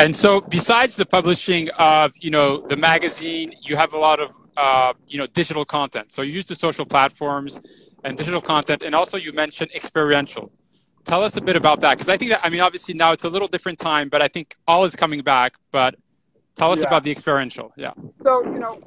and 0.00 0.14
so 0.16 0.40
besides 0.40 0.96
the 0.96 1.06
publishing 1.06 1.68
of 1.78 2.12
you 2.18 2.30
know 2.30 2.66
the 2.66 2.76
magazine, 2.76 3.54
you 3.62 3.76
have 3.76 3.92
a 3.92 3.98
lot 3.98 4.18
of 4.18 4.30
uh, 4.56 4.92
you 5.06 5.18
know 5.18 5.28
digital 5.28 5.64
content. 5.64 6.10
So 6.10 6.22
you 6.22 6.32
use 6.32 6.46
the 6.46 6.56
social 6.56 6.84
platforms 6.84 7.60
and 8.02 8.16
digital 8.16 8.40
content, 8.40 8.82
and 8.82 8.92
also 8.92 9.16
you 9.16 9.32
mentioned 9.32 9.70
experiential. 9.72 10.50
Tell 11.04 11.22
us 11.22 11.36
a 11.36 11.40
bit 11.40 11.54
about 11.54 11.80
that, 11.82 11.92
because 11.96 12.08
I 12.08 12.16
think 12.16 12.32
that 12.32 12.40
I 12.42 12.48
mean 12.48 12.60
obviously 12.60 12.94
now 12.94 13.12
it's 13.12 13.24
a 13.24 13.28
little 13.28 13.46
different 13.46 13.78
time, 13.78 14.08
but 14.08 14.20
I 14.20 14.26
think 14.26 14.56
all 14.66 14.82
is 14.84 14.96
coming 14.96 15.20
back. 15.20 15.54
But 15.70 15.94
tell 16.54 16.72
us 16.72 16.80
Yeah. 16.80 16.86
about 16.88 17.04
the 17.04 17.10
experiential. 17.10 17.72
Yeah. 17.76 17.92
So, 18.22 18.42
you 18.44 18.58
know, 18.58 18.78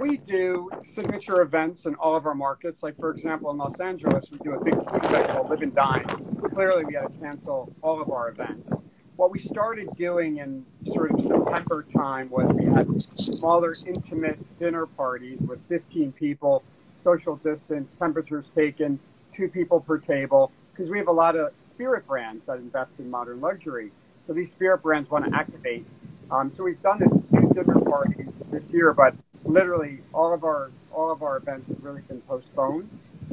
we 0.00 0.16
do 0.18 0.70
signature 0.82 1.42
events 1.42 1.86
in 1.86 1.94
all 1.96 2.16
of 2.16 2.26
our 2.26 2.34
markets. 2.34 2.82
Like, 2.82 2.96
for 2.98 3.10
example, 3.10 3.50
in 3.50 3.58
Los 3.58 3.80
Angeles, 3.80 4.30
we 4.30 4.38
do 4.38 4.52
a 4.54 4.64
big 4.64 4.74
food 4.74 5.04
event 5.04 5.28
called 5.28 5.50
Live 5.50 5.62
and 5.62 5.74
Dine. 5.74 6.06
Clearly, 6.54 6.84
we 6.84 6.94
had 6.94 7.12
to 7.12 7.18
cancel 7.20 7.72
all 7.82 8.00
of 8.00 8.10
our 8.10 8.28
events. 8.28 8.72
What 9.16 9.30
we 9.30 9.38
started 9.38 9.88
doing 9.96 10.38
in 10.38 10.64
sort 10.86 11.12
of 11.12 11.22
September 11.22 11.84
time 11.94 12.30
was 12.30 12.50
we 12.54 12.64
had 12.64 13.02
smaller, 13.18 13.74
intimate 13.86 14.38
dinner 14.58 14.86
parties 14.86 15.40
with 15.40 15.60
15 15.68 16.12
people, 16.12 16.62
social 17.04 17.36
distance, 17.36 17.88
temperatures 17.98 18.46
taken, 18.54 18.98
two 19.34 19.48
people 19.48 19.80
per 19.80 19.98
table, 19.98 20.50
because 20.70 20.90
we 20.90 20.98
have 20.98 21.08
a 21.08 21.12
lot 21.12 21.36
of 21.36 21.52
spirit 21.60 22.06
brands 22.06 22.44
that 22.46 22.56
invest 22.56 22.90
in 22.98 23.10
modern 23.10 23.40
luxury. 23.40 23.92
So 24.26 24.32
these 24.32 24.50
spirit 24.50 24.78
brands 24.82 25.10
want 25.10 25.26
to 25.26 25.34
activate 25.34 25.84
um, 26.30 26.52
so 26.56 26.64
we've 26.64 26.82
done 26.82 27.02
a 27.02 27.36
few 27.36 27.48
dinner 27.52 27.80
parties 27.80 28.42
this 28.50 28.70
year, 28.70 28.92
but 28.92 29.14
literally 29.44 29.98
all 30.14 30.32
of 30.32 30.44
our 30.44 30.70
all 30.90 31.10
of 31.10 31.22
our 31.22 31.36
events 31.36 31.68
have 31.68 31.82
really 31.82 32.02
been 32.02 32.20
postponed, 32.22 32.88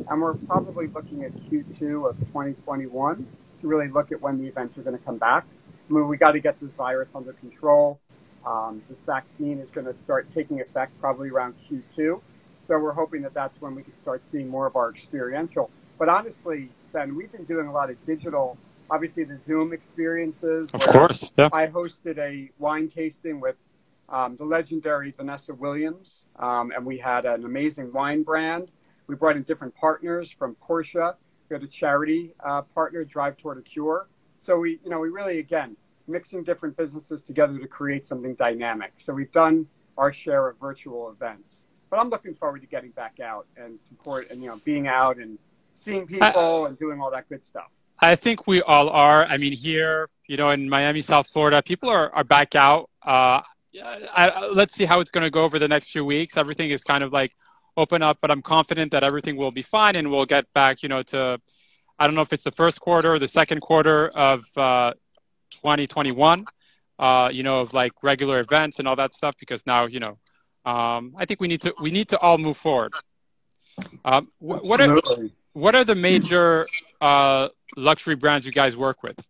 and 0.10 0.22
we're 0.22 0.34
probably 0.34 0.88
looking 0.88 1.24
at 1.24 1.34
Q2 1.34 2.10
of 2.10 2.18
2021 2.20 3.28
to 3.62 3.68
really 3.68 3.90
look 3.90 4.12
at 4.12 4.22
when 4.22 4.38
the 4.38 4.48
events 4.48 4.78
are 4.78 4.82
going 4.82 4.98
to 4.98 5.04
come 5.04 5.18
back. 5.18 5.46
I 5.90 5.94
mean, 5.94 6.08
we 6.08 6.18
got 6.18 6.32
to 6.32 6.40
get 6.40 6.60
this 6.60 6.72
virus 6.72 7.10
under 7.16 7.34
control. 7.34 8.00
Um, 8.46 8.82
this 8.90 9.00
vaccine 9.06 9.60
is 9.60 9.72
going 9.72 9.88
to 9.88 9.96
start 10.04 10.28
taking 10.34 10.62
effect 10.62 11.00
probably 11.02 11.30
around 11.30 11.56
Q2, 11.70 12.22
so 12.68 12.80
we're 12.80 12.94
hoping 12.94 13.22
that 13.24 13.34
that's 13.34 13.60
when 13.62 13.76
we 13.76 13.84
can 13.84 13.96
start 13.96 14.22
seeing 14.32 14.48
more 14.48 14.66
of 14.68 14.76
our 14.76 14.90
experiential. 14.90 15.70
But 15.98 16.08
honestly, 16.08 16.70
Ben, 16.94 17.16
we've 17.16 17.32
been 17.32 17.44
doing 17.46 17.68
a 17.68 17.72
lot 17.72 17.90
of 17.90 18.06
digital. 18.06 18.58
Obviously, 18.92 19.24
the 19.24 19.38
Zoom 19.46 19.74
experiences. 19.74 20.70
Of 20.74 20.82
course. 20.82 21.32
Yeah. 21.38 21.50
I 21.54 21.68
hosted 21.68 22.18
a 22.18 22.50
wine 22.58 22.88
tasting 22.88 23.40
with 23.40 23.56
um, 24.10 24.36
the 24.38 24.46
legendary 24.46 25.12
Vanessa 25.12 25.54
Williams, 25.54 26.26
um, 26.38 26.72
and 26.76 26.86
we 26.86 26.98
had 26.98 27.26
an 27.26 27.46
amazing 27.46 27.92
wine 27.94 28.24
brand. 28.24 28.72
We 29.08 29.16
brought 29.16 29.36
in 29.36 29.44
different 29.44 29.76
partners 29.76 30.32
from 30.32 30.56
Porsche. 30.68 31.16
We 31.50 31.56
had 31.56 31.64
a 31.64 31.68
charity 31.68 32.34
uh, 32.44 32.62
partner, 32.62 33.04
Drive 33.04 33.38
Toward 33.38 33.58
a 33.58 33.62
Cure. 33.62 34.08
So 34.38 34.58
we, 34.58 34.80
you 34.84 34.90
know, 34.90 35.00
we 35.00 35.10
really 35.10 35.40
again 35.40 35.76
mixing 36.08 36.44
different 36.44 36.76
businesses 36.76 37.22
together 37.22 37.58
to 37.60 37.68
create 37.68 38.08
something 38.08 38.34
dynamic. 38.36 38.94
So 38.98 39.14
we've 39.14 39.32
done 39.32 39.68
our 39.98 40.12
share 40.12 40.48
of 40.48 40.60
virtual 40.60 41.10
events, 41.12 41.66
but 41.90 41.98
I'm 41.98 42.10
looking 42.10 42.34
forward 42.36 42.62
to 42.62 42.68
getting 42.68 42.92
back 42.92 43.20
out 43.20 43.46
and 43.58 43.80
support 43.80 44.30
and 44.32 44.42
you 44.42 44.50
know 44.50 44.60
being 44.64 44.88
out 44.88 45.18
and 45.18 45.38
seeing 45.74 46.08
people 46.08 46.66
and 46.66 46.78
doing 46.80 47.00
all 47.00 47.12
that 47.12 47.30
good 47.30 47.44
stuff. 47.44 47.70
I 48.02 48.16
think 48.16 48.48
we 48.48 48.62
all 48.62 48.90
are. 48.90 49.26
I 49.26 49.38
mean, 49.38 49.54
here, 49.54 50.10
you 50.28 50.38
know, 50.38 50.50
in 50.52 50.70
Miami, 50.70 51.02
South 51.02 51.28
Florida, 51.28 51.62
people 51.62 51.90
are, 51.90 52.14
are 52.14 52.24
back 52.24 52.56
out. 52.56 52.90
Uh, 53.06 53.42
I, 53.84 54.04
I, 54.16 54.48
let's 54.48 54.76
see 54.76 54.86
how 54.86 55.00
it's 55.00 55.12
going 55.12 55.24
to 55.24 55.30
go 55.30 55.44
over 55.44 55.60
the 55.60 55.68
next 55.68 55.92
few 55.92 56.06
weeks. 56.06 56.38
Everything 56.38 56.70
is 56.70 56.84
kind 56.84 57.04
of 57.04 57.12
like 57.12 57.36
open 57.76 58.02
up, 58.02 58.18
but 58.22 58.32
I'm 58.32 58.42
confident 58.42 58.92
that 58.92 59.04
everything 59.04 59.36
will 59.36 59.52
be 59.52 59.62
fine 59.62 59.96
and 59.96 60.12
we'll 60.12 60.26
get 60.26 60.52
back, 60.54 60.82
you 60.84 60.90
know, 60.90 61.02
to, 61.04 61.40
I 61.98 62.08
don't 62.08 62.16
know 62.16 62.22
if 62.22 62.34
it's 62.34 62.44
the 62.44 62.52
first 62.52 62.80
quarter 62.80 63.14
or 63.14 63.20
the 63.20 63.28
second 63.28 63.62
quarter 63.62 64.08
of 64.10 64.46
uh, 64.58 64.94
2021, 65.52 66.46
uh, 66.98 67.30
you 67.32 67.44
know, 67.44 67.62
of 67.62 67.74
like 67.74 67.92
regular 68.02 68.40
events 68.40 68.80
and 68.80 68.88
all 68.88 68.96
that 68.96 69.14
stuff, 69.14 69.36
because 69.40 69.66
now, 69.66 69.86
you 69.86 70.00
know, 70.00 70.18
um, 70.66 71.14
I 71.18 71.26
think 71.26 71.40
we 71.40 71.48
need 71.48 71.62
to, 71.62 71.74
we 71.82 71.92
need 71.92 72.10
to 72.10 72.20
all 72.20 72.38
move 72.38 72.58
forward. 72.58 72.94
Um, 74.04 74.30
wh- 74.40 74.64
what 74.64 74.82
are, 74.82 74.98
what 75.54 75.76
are 75.76 75.84
the 75.84 75.96
major 75.96 76.68
uh, 77.02 77.50
luxury 77.76 78.16
brands 78.16 78.46
you 78.46 78.52
guys 78.52 78.76
work 78.76 79.04
with? 79.04 79.28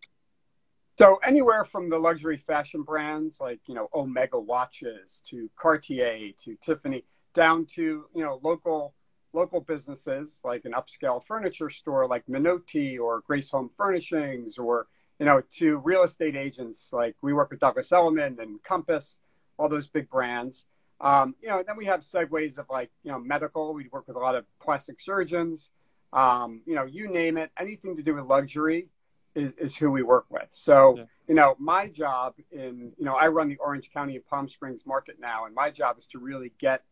So 0.98 1.18
anywhere 1.26 1.64
from 1.64 1.88
the 1.88 1.98
luxury 1.98 2.36
fashion 2.36 2.82
brands 2.82 3.40
like 3.40 3.60
you 3.66 3.74
know 3.74 3.88
Omega 3.94 4.38
watches 4.38 5.22
to 5.30 5.48
Cartier 5.56 6.32
to 6.44 6.56
Tiffany, 6.62 7.04
down 7.32 7.64
to 7.76 8.04
you 8.14 8.22
know 8.22 8.38
local 8.42 8.94
local 9.32 9.60
businesses 9.60 10.40
like 10.44 10.64
an 10.64 10.72
upscale 10.72 11.24
furniture 11.24 11.70
store 11.70 12.06
like 12.06 12.28
Minotti 12.28 12.98
or 12.98 13.22
Grace 13.26 13.48
Home 13.50 13.70
Furnishings, 13.76 14.58
or 14.58 14.88
you 15.18 15.24
know 15.24 15.42
to 15.52 15.78
real 15.78 16.02
estate 16.02 16.36
agents 16.36 16.90
like 16.92 17.16
we 17.22 17.32
work 17.32 17.50
with 17.50 17.60
Douglas 17.60 17.90
Elliman 17.92 18.38
and 18.38 18.62
Compass, 18.62 19.18
all 19.58 19.68
those 19.70 19.88
big 19.88 20.10
brands. 20.10 20.66
Um, 21.00 21.34
you 21.40 21.48
know, 21.48 21.62
then 21.66 21.78
we 21.78 21.86
have 21.86 22.00
segues 22.00 22.58
of 22.58 22.66
like 22.68 22.90
you 23.04 23.10
know 23.10 23.18
medical. 23.18 23.72
We 23.72 23.88
work 23.88 24.06
with 24.06 24.16
a 24.16 24.20
lot 24.20 24.34
of 24.34 24.44
plastic 24.60 25.00
surgeons. 25.00 25.70
Um, 26.12 26.62
you 26.66 26.74
know, 26.74 26.84
you 26.84 27.08
name 27.08 27.38
it, 27.38 27.50
anything 27.58 27.94
to 27.94 28.02
do 28.02 28.14
with 28.14 28.24
luxury 28.24 28.88
is, 29.34 29.52
is 29.54 29.76
who 29.76 29.90
we 29.90 30.02
work 30.02 30.26
with. 30.28 30.46
So, 30.50 30.96
Yeah. 30.96 31.04
you 31.28 31.34
know, 31.34 31.54
my 31.58 31.86
job 31.86 32.34
in, 32.50 32.92
you 32.98 33.04
know, 33.04 33.14
I 33.14 33.28
run 33.28 33.48
the 33.48 33.56
Orange 33.56 33.92
County 33.92 34.16
and 34.16 34.26
Palm 34.26 34.48
Springs 34.48 34.84
market 34.86 35.18
now, 35.20 35.44
and 35.46 35.54
my 35.54 35.70
job 35.70 35.98
is 35.98 36.06
to 36.08 36.18
really 36.18 36.52
get 36.58 36.82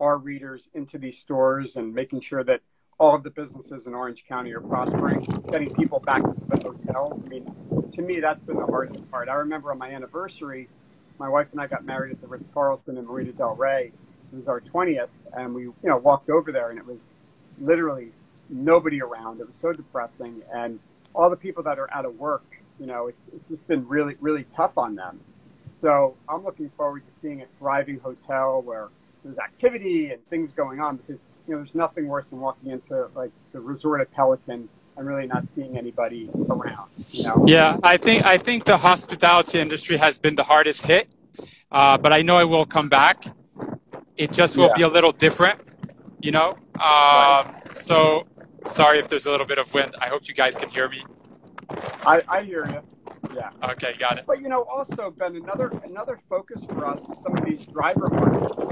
our 0.00 0.18
readers 0.18 0.70
into 0.74 0.98
these 0.98 1.18
stores 1.18 1.76
and 1.76 1.94
making 1.94 2.20
sure 2.20 2.42
that 2.44 2.60
all 2.98 3.14
of 3.14 3.22
the 3.22 3.30
businesses 3.30 3.86
in 3.86 3.94
Orange 3.94 4.24
County 4.26 4.52
are 4.52 4.60
prospering, 4.60 5.24
getting 5.50 5.72
people 5.74 6.00
back 6.00 6.22
to 6.22 6.34
the 6.48 6.56
hotel. 6.62 7.20
I 7.24 7.28
mean, 7.28 7.90
to 7.92 8.02
me, 8.02 8.20
that's 8.20 8.42
been 8.44 8.56
the 8.56 8.66
hardest 8.66 9.08
part. 9.10 9.28
I 9.28 9.34
remember 9.34 9.70
on 9.70 9.78
my 9.78 9.90
anniversary, 9.90 10.68
my 11.18 11.28
wife 11.28 11.48
and 11.52 11.60
I 11.60 11.66
got 11.66 11.84
married 11.84 12.12
at 12.12 12.20
the 12.20 12.26
Ritz 12.26 12.44
Carlton 12.52 12.96
in 12.98 13.06
Marina 13.06 13.32
Del 13.32 13.54
Rey. 13.54 13.92
It 14.32 14.36
was 14.36 14.48
our 14.48 14.60
20th, 14.60 15.08
and 15.36 15.54
we, 15.54 15.62
you 15.62 15.74
know, 15.82 15.96
walked 15.96 16.28
over 16.28 16.50
there, 16.50 16.68
and 16.68 16.78
it 16.78 16.86
was 16.86 17.08
literally 17.60 18.12
nobody 18.48 19.00
around. 19.02 19.40
It 19.40 19.46
was 19.46 19.56
so 19.60 19.72
depressing, 19.72 20.42
and 20.52 20.78
all 21.14 21.30
the 21.30 21.36
people 21.36 21.62
that 21.64 21.78
are 21.78 21.92
out 21.92 22.04
of 22.04 22.18
work, 22.18 22.44
you 22.80 22.86
know, 22.86 23.06
it's, 23.06 23.20
it's 23.34 23.48
just 23.48 23.66
been 23.68 23.86
really, 23.86 24.16
really 24.20 24.44
tough 24.56 24.76
on 24.76 24.94
them. 24.96 25.20
So 25.76 26.16
I'm 26.28 26.44
looking 26.44 26.70
forward 26.76 27.02
to 27.06 27.20
seeing 27.20 27.42
a 27.42 27.46
thriving 27.58 28.00
hotel 28.00 28.62
where 28.62 28.88
there's 29.22 29.38
activity 29.38 30.10
and 30.10 30.24
things 30.28 30.52
going 30.52 30.80
on 30.80 30.96
because, 30.96 31.20
you 31.46 31.54
know, 31.54 31.58
there's 31.58 31.74
nothing 31.74 32.06
worse 32.08 32.26
than 32.30 32.40
walking 32.40 32.70
into 32.70 33.08
like 33.14 33.30
the 33.52 33.60
resort 33.60 34.00
at 34.00 34.10
Pelican 34.12 34.68
and 34.96 35.06
really 35.06 35.26
not 35.26 35.44
seeing 35.54 35.76
anybody 35.76 36.30
around, 36.50 36.90
you 37.10 37.24
know? 37.24 37.44
Yeah, 37.46 37.78
I 37.82 37.96
think 37.96 38.24
I 38.24 38.38
think 38.38 38.64
the 38.64 38.76
hospitality 38.76 39.58
industry 39.60 39.96
has 39.96 40.18
been 40.18 40.34
the 40.36 40.44
hardest 40.44 40.86
hit, 40.86 41.08
uh, 41.70 41.98
but 41.98 42.12
I 42.12 42.22
know 42.22 42.38
it 42.38 42.48
will 42.48 42.64
come 42.64 42.88
back. 42.88 43.24
It 44.16 44.32
just 44.32 44.56
will 44.56 44.66
Yeah. 44.68 44.74
be 44.74 44.82
a 44.82 44.88
little 44.88 45.12
different, 45.12 45.60
you 46.20 46.30
know. 46.30 46.56
Um, 46.80 47.54
So 47.74 48.26
sorry 48.64 48.98
if 48.98 49.08
there's 49.08 49.26
a 49.26 49.30
little 49.30 49.46
bit 49.46 49.58
of 49.58 49.72
wind. 49.74 49.94
I 50.00 50.08
hope 50.08 50.28
you 50.28 50.34
guys 50.34 50.56
can 50.56 50.68
hear 50.68 50.88
me. 50.88 51.04
I, 52.06 52.22
I 52.28 52.42
hear 52.42 52.66
you. 52.66 52.80
Yeah. 53.34 53.50
Okay, 53.70 53.94
got 53.98 54.18
it. 54.18 54.24
But 54.26 54.40
you 54.42 54.48
know, 54.48 54.62
also 54.64 55.10
Ben, 55.10 55.34
another 55.36 55.72
another 55.84 56.20
focus 56.28 56.64
for 56.64 56.86
us 56.86 57.00
is 57.08 57.20
some 57.22 57.36
of 57.36 57.44
these 57.44 57.66
driver 57.66 58.08
markets. 58.08 58.64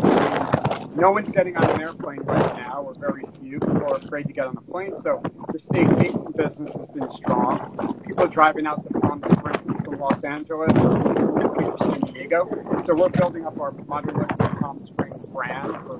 No 0.94 1.10
one's 1.10 1.30
getting 1.30 1.56
on 1.56 1.70
an 1.70 1.80
airplane 1.80 2.20
right 2.20 2.56
now, 2.56 2.82
or 2.82 2.94
very 2.94 3.24
few. 3.40 3.58
People 3.58 3.92
are 3.92 3.96
afraid 3.96 4.26
to 4.26 4.32
get 4.32 4.46
on 4.46 4.56
a 4.56 4.60
plane. 4.60 4.96
So 4.96 5.22
the 5.50 5.58
staycation 5.58 6.36
business 6.36 6.72
has 6.76 6.86
been 6.88 7.08
strong. 7.08 8.02
People 8.06 8.24
are 8.24 8.28
driving 8.28 8.66
out 8.66 8.86
to 8.86 9.00
Palm 9.00 9.22
Springs 9.32 9.84
from 9.84 9.98
Los 9.98 10.22
Angeles 10.22 10.72
or 10.74 11.54
from 11.54 11.76
San 11.80 12.00
Diego. 12.12 12.46
So 12.84 12.94
we're 12.94 13.08
building 13.08 13.46
up 13.46 13.58
our 13.58 13.72
modern 13.72 14.16
luxury 14.16 14.60
Palm 14.60 14.84
Springs 14.86 15.24
brand 15.32 15.72
for 15.86 15.98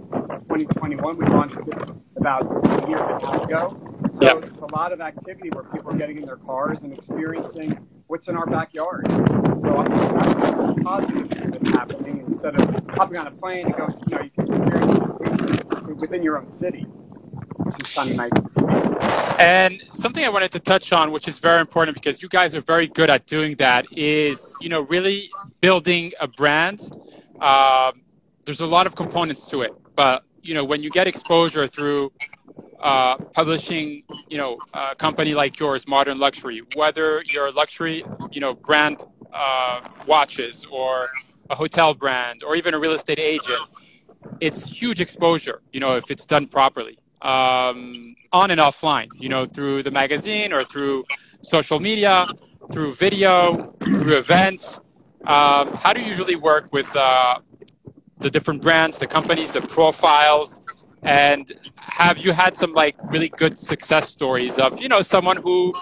2021. 0.49 1.17
We 1.17 1.27
launched 1.27 1.57
it 1.57 1.91
about 2.17 2.65
a 2.85 2.89
year 2.89 2.99
and 3.03 3.23
a 3.23 3.27
half 3.27 3.43
ago. 3.43 3.81
So 4.13 4.27
Yep. 4.27 4.39
it's 4.39 4.53
a 4.63 4.67
lot 4.67 4.93
of 4.93 5.01
activity 5.01 5.51
where 5.51 5.65
people 5.65 5.93
are 5.93 5.99
getting 5.99 6.19
in 6.19 6.27
their 6.27 6.37
cars 6.37 6.83
and 6.83 6.93
experiencing 6.93 7.79
what's 8.09 8.29
in 8.29 8.37
our 8.37 8.47
backyard. 8.47 9.07
So 9.65 9.79
I 9.79 9.89
think 9.89 10.13
that's 10.15 10.41
a 10.41 10.75
positive 10.85 11.31
thing 11.31 11.51
that's 11.51 11.71
happening 11.71 12.25
instead 12.27 12.57
of 12.57 12.67
hopping 12.97 13.19
on 13.19 13.29
a 13.29 13.33
plane 13.33 13.67
and 13.69 13.77
going, 13.77 13.95
you 14.07 14.17
know, 14.17 14.23
you 14.23 14.31
can 14.31 14.47
experience 14.49 14.93
it 14.95 15.97
within 15.97 16.23
your 16.23 16.39
own 16.39 16.51
city, 16.51 16.87
which 17.65 17.79
is 17.81 17.91
kind 17.91 18.11
of 18.11 18.17
nice. 18.17 18.33
And 19.39 19.83
something 19.93 20.25
I 20.25 20.31
wanted 20.31 20.53
to 20.53 20.61
touch 20.61 20.93
on, 20.93 21.13
which 21.13 21.29
is 21.29 21.39
very 21.41 21.61
important 21.61 21.95
because 21.95 22.23
you 22.23 22.29
guys 22.29 22.55
are 22.55 22.63
very 22.63 22.89
good 22.89 23.11
at 23.11 23.27
doing 23.27 23.57
that, 23.57 23.87
is 23.97 24.55
you 24.61 24.69
know 24.71 24.81
really 24.83 25.37
building 25.61 26.13
a 26.21 26.29
brand. 26.29 26.81
Um, 27.41 28.03
there's 28.47 28.61
a 28.61 28.67
lot 28.67 28.87
of 28.87 28.95
components 28.97 29.47
to 29.49 29.63
it, 29.63 29.75
but 29.97 30.25
you 30.43 30.55
know 30.55 30.65
when 30.65 30.83
you 30.83 30.91
get 30.91 31.09
exposure 31.09 31.69
through 31.69 32.13
uh, 32.83 33.17
publishing, 33.17 34.03
you 34.29 34.37
know, 34.37 34.59
a 34.75 34.95
company 34.97 35.35
like 35.35 35.59
yours, 35.59 35.87
Modern 35.87 36.19
Luxury, 36.19 36.63
whether 36.75 37.23
you're 37.23 37.47
a 37.47 37.53
luxury, 37.53 38.05
you 38.33 38.41
know, 38.41 38.55
brand 38.55 39.05
uh, 39.33 39.81
watches 40.07 40.67
or 40.71 41.09
a 41.49 41.55
hotel 41.55 41.95
brand 41.95 42.43
or 42.43 42.57
even 42.57 42.75
a 42.75 42.79
real 42.79 42.93
estate 42.93 43.19
agent, 43.19 43.61
it's 44.41 44.65
huge 44.65 45.01
exposure, 45.01 45.63
you 45.73 45.81
know, 45.81 45.97
if 45.97 46.11
it's 46.11 46.27
done 46.27 46.47
properly, 46.47 46.99
um, 47.23 48.17
on 48.33 48.51
and 48.51 48.61
offline, 48.61 49.09
you 49.15 49.29
know, 49.29 49.47
through 49.47 49.83
the 49.83 49.91
magazine 49.91 50.53
or 50.53 50.65
through 50.65 51.05
social 51.43 51.79
media, 51.79 52.27
through 52.73 52.95
video, 52.95 53.75
through 53.81 54.17
events. 54.17 54.81
Um, 55.25 55.73
how 55.75 55.93
do 55.93 56.01
you 56.01 56.07
usually 56.07 56.37
work 56.37 56.73
with 56.73 56.95
uh, 56.97 57.39
the 58.19 58.31
different 58.31 58.63
brands, 58.63 58.99
the 58.99 59.07
companies, 59.07 59.53
the 59.53 59.61
profiles? 59.61 60.61
And 61.03 61.51
have 61.77 62.19
you 62.19 62.33
had 62.33 62.57
some 62.57 62.73
like 62.73 62.97
really 63.05 63.29
good 63.29 63.59
success 63.59 64.09
stories 64.09 64.59
of, 64.59 64.81
you 64.81 64.89
know, 64.89 65.03
someone 65.03 65.37
who, 65.37 65.75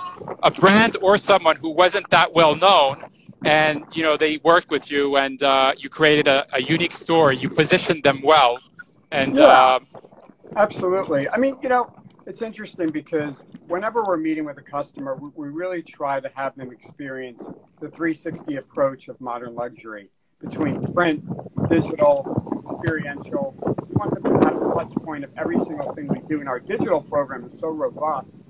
a 0.43 0.51
brand 0.51 0.97
or 1.03 1.19
someone 1.19 1.57
who 1.57 1.71
wasn't 1.71 2.09
that 2.11 2.33
well 2.33 2.55
known 2.55 3.05
and 3.45 3.85
you 3.93 4.03
know 4.03 4.17
they 4.17 4.39
worked 4.39 4.71
with 4.71 4.91
you 4.91 5.17
and 5.17 5.43
uh, 5.43 5.73
you 5.77 5.89
created 5.89 6.29
a, 6.29 6.47
a, 6.53 6.63
unique 6.63 6.95
story 6.95 7.37
you 7.37 7.49
positioned 7.49 8.03
them 8.03 8.21
well 8.23 8.59
and 9.11 9.37
yeah, 9.37 9.45
uh, 9.45 9.79
absolutely. 10.57 11.29
I 11.29 11.39
mean 11.39 11.57
you 11.63 11.69
know 11.69 11.95
it's 12.27 12.43
interesting 12.43 12.91
because 12.91 13.45
whenever 13.67 14.05
we're 14.05 14.19
meeting 14.19 14.45
with 14.45 14.59
a 14.59 14.63
customer 14.63 15.17
we, 15.17 15.31
we 15.35 15.49
really 15.49 15.83
try 15.83 16.21
to 16.21 16.31
have 16.35 16.55
them 16.57 16.71
experience 16.71 17.49
the 17.81 17.89
360 17.89 18.57
approach 18.57 19.09
of 19.09 19.21
modern 19.21 19.55
luxury 19.55 20.11
between 20.41 20.93
print 20.93 21.25
digital 21.69 22.63
experiential 22.71 23.55
touch 24.81 24.95
point 25.05 25.25
of 25.25 25.31
every 25.37 25.59
single 25.61 25.93
thing 25.95 26.09
we 26.09 26.21
do 26.29 26.41
and 26.41 26.49
our 26.49 26.59
digital 26.59 27.03
program 27.03 27.45
is 27.45 27.59
so 27.59 27.69
robust 27.69 28.45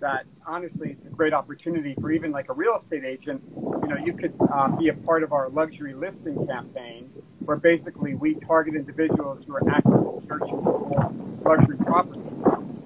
that 0.00 0.24
honestly 0.46 0.92
it's 0.92 1.04
a 1.06 1.10
great 1.10 1.34
opportunity 1.34 1.94
for 2.00 2.10
even 2.10 2.32
like 2.32 2.48
a 2.48 2.52
real 2.54 2.78
estate 2.78 3.04
agent. 3.04 3.42
You 3.54 3.88
know, 3.88 3.96
you 4.02 4.14
could 4.14 4.34
um, 4.52 4.78
be 4.78 4.88
a 4.88 4.94
part 4.94 5.22
of 5.22 5.32
our 5.32 5.50
luxury 5.50 5.92
listing 5.92 6.46
campaign 6.46 7.10
where 7.40 7.58
basically 7.58 8.14
we 8.14 8.34
target 8.34 8.74
individuals 8.74 9.44
who 9.46 9.54
are 9.56 9.70
actively 9.70 10.26
searching 10.26 10.62
for 10.62 11.12
luxury 11.44 11.76
properties. 11.76 12.22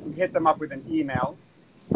We 0.04 0.12
hit 0.14 0.32
them 0.32 0.48
up 0.48 0.58
with 0.58 0.72
an 0.72 0.84
email, 0.90 1.36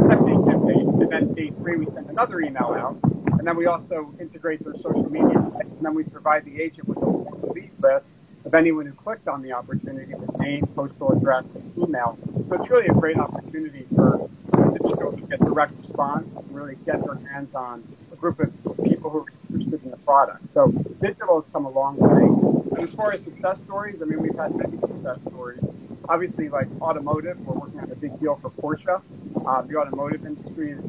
set 0.07 0.25
day 0.25 0.37
campaign, 0.47 0.89
and 1.03 1.11
then 1.11 1.35
day 1.35 1.51
three 1.51 1.77
we 1.79 1.87
send 1.87 2.11
another 2.11 2.41
email 2.41 2.77
out. 2.79 2.99
And 3.39 3.47
then 3.47 3.57
we 3.57 3.67
also 3.67 4.15
integrate 4.21 4.63
their 4.63 4.77
social 4.77 5.11
media 5.11 5.41
sites, 5.41 5.73
and 5.77 5.81
then 5.85 5.95
we 5.95 6.05
provide 6.05 6.45
the 6.45 6.63
agent 6.63 6.87
with 6.87 6.99
a 6.99 7.53
lead 7.53 7.73
list 7.83 8.15
of 8.45 8.55
anyone 8.55 8.87
who 8.87 8.93
clicked 8.93 9.29
on 9.29 9.43
the 9.43 9.53
opportunity 9.53 10.15
with 10.15 10.32
name, 10.43 10.67
postal 10.75 11.13
address, 11.13 11.45
and 11.55 11.73
email. 11.79 12.19
So 12.49 12.61
it's 12.61 12.71
really 12.71 12.87
a 12.89 12.93
great 12.93 13.17
opportunity 13.17 13.87
for 13.95 14.29
individuals 14.59 15.17
to 15.17 15.27
get 15.27 15.41
direct 15.41 15.73
response 15.81 16.29
and 16.37 16.55
really 16.55 16.77
get 16.85 17.05
their 17.05 17.15
hands 17.15 17.55
on 17.55 17.83
a 18.13 18.17
group 18.17 18.41
of 18.41 18.53
people 18.85 19.11
who 19.11 19.19
are 19.21 19.27
interested 19.51 19.85
in 19.85 19.91
the 19.91 19.97
product. 19.99 20.43
So 20.55 20.69
digital 21.01 21.41
has 21.41 21.51
come 21.53 21.65
a 21.67 21.71
long 21.71 21.97
way. 21.97 22.77
And 22.77 22.83
as 22.83 22.95
far 22.95 23.13
as 23.13 23.23
success 23.23 23.61
stories, 23.61 24.03
I 24.03 24.07
mean, 24.07 24.21
we've 24.21 24.37
had 24.37 24.55
many 24.55 24.79
success 24.79 25.19
stories. 25.29 25.63
Obviously, 26.09 26.49
like 26.49 26.67
automotive, 26.81 27.39
we're 27.47 27.55
working 27.55 27.81
on 27.81 27.91
a 27.91 27.95
big 27.95 28.19
deal 28.21 28.39
for 28.43 28.51
Porsche. 28.51 29.01
Uh, 29.47 29.63
the 29.63 29.77
automotive 29.77 30.27
industry 30.27 30.73
is 30.73 30.81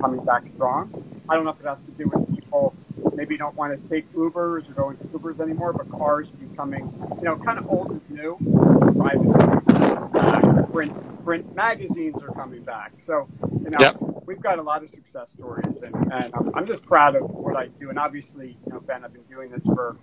coming 0.00 0.24
back 0.24 0.44
strong. 0.54 1.04
I 1.28 1.34
don't 1.34 1.44
know 1.44 1.50
if 1.50 1.60
it 1.60 1.66
has 1.66 1.78
to 1.78 1.90
do 1.92 2.08
with 2.08 2.34
people 2.34 2.74
maybe 3.14 3.36
don't 3.36 3.54
want 3.54 3.70
to 3.72 3.88
take 3.88 4.10
Ubers 4.14 4.68
or 4.68 4.72
go 4.74 4.90
into 4.90 5.04
Ubers 5.08 5.40
anymore, 5.40 5.72
but 5.72 5.90
cars 5.90 6.28
are 6.28 6.46
becoming, 6.48 6.92
you 7.18 7.24
know, 7.24 7.36
kind 7.36 7.58
of 7.58 7.68
old 7.68 7.90
and 7.90 8.10
new. 8.10 8.69
Private 8.80 10.72
print, 10.72 11.24
print 11.24 11.54
magazines 11.54 12.16
are 12.22 12.32
coming 12.34 12.62
back. 12.62 12.92
So, 13.04 13.28
you 13.62 13.70
know, 13.70 13.78
yep. 13.78 13.96
we've 14.26 14.40
got 14.40 14.58
a 14.58 14.62
lot 14.62 14.82
of 14.82 14.88
success 14.88 15.30
stories, 15.32 15.82
and, 15.82 15.94
and 15.94 16.34
I'm, 16.34 16.50
I'm 16.54 16.66
just 16.66 16.82
proud 16.82 17.16
of 17.16 17.22
what 17.30 17.56
I 17.56 17.66
do. 17.66 17.90
And 17.90 17.98
obviously, 17.98 18.56
you 18.66 18.72
know, 18.72 18.80
Ben, 18.80 19.04
I've 19.04 19.12
been 19.12 19.22
doing 19.24 19.50
this 19.50 19.62
for 19.64 19.96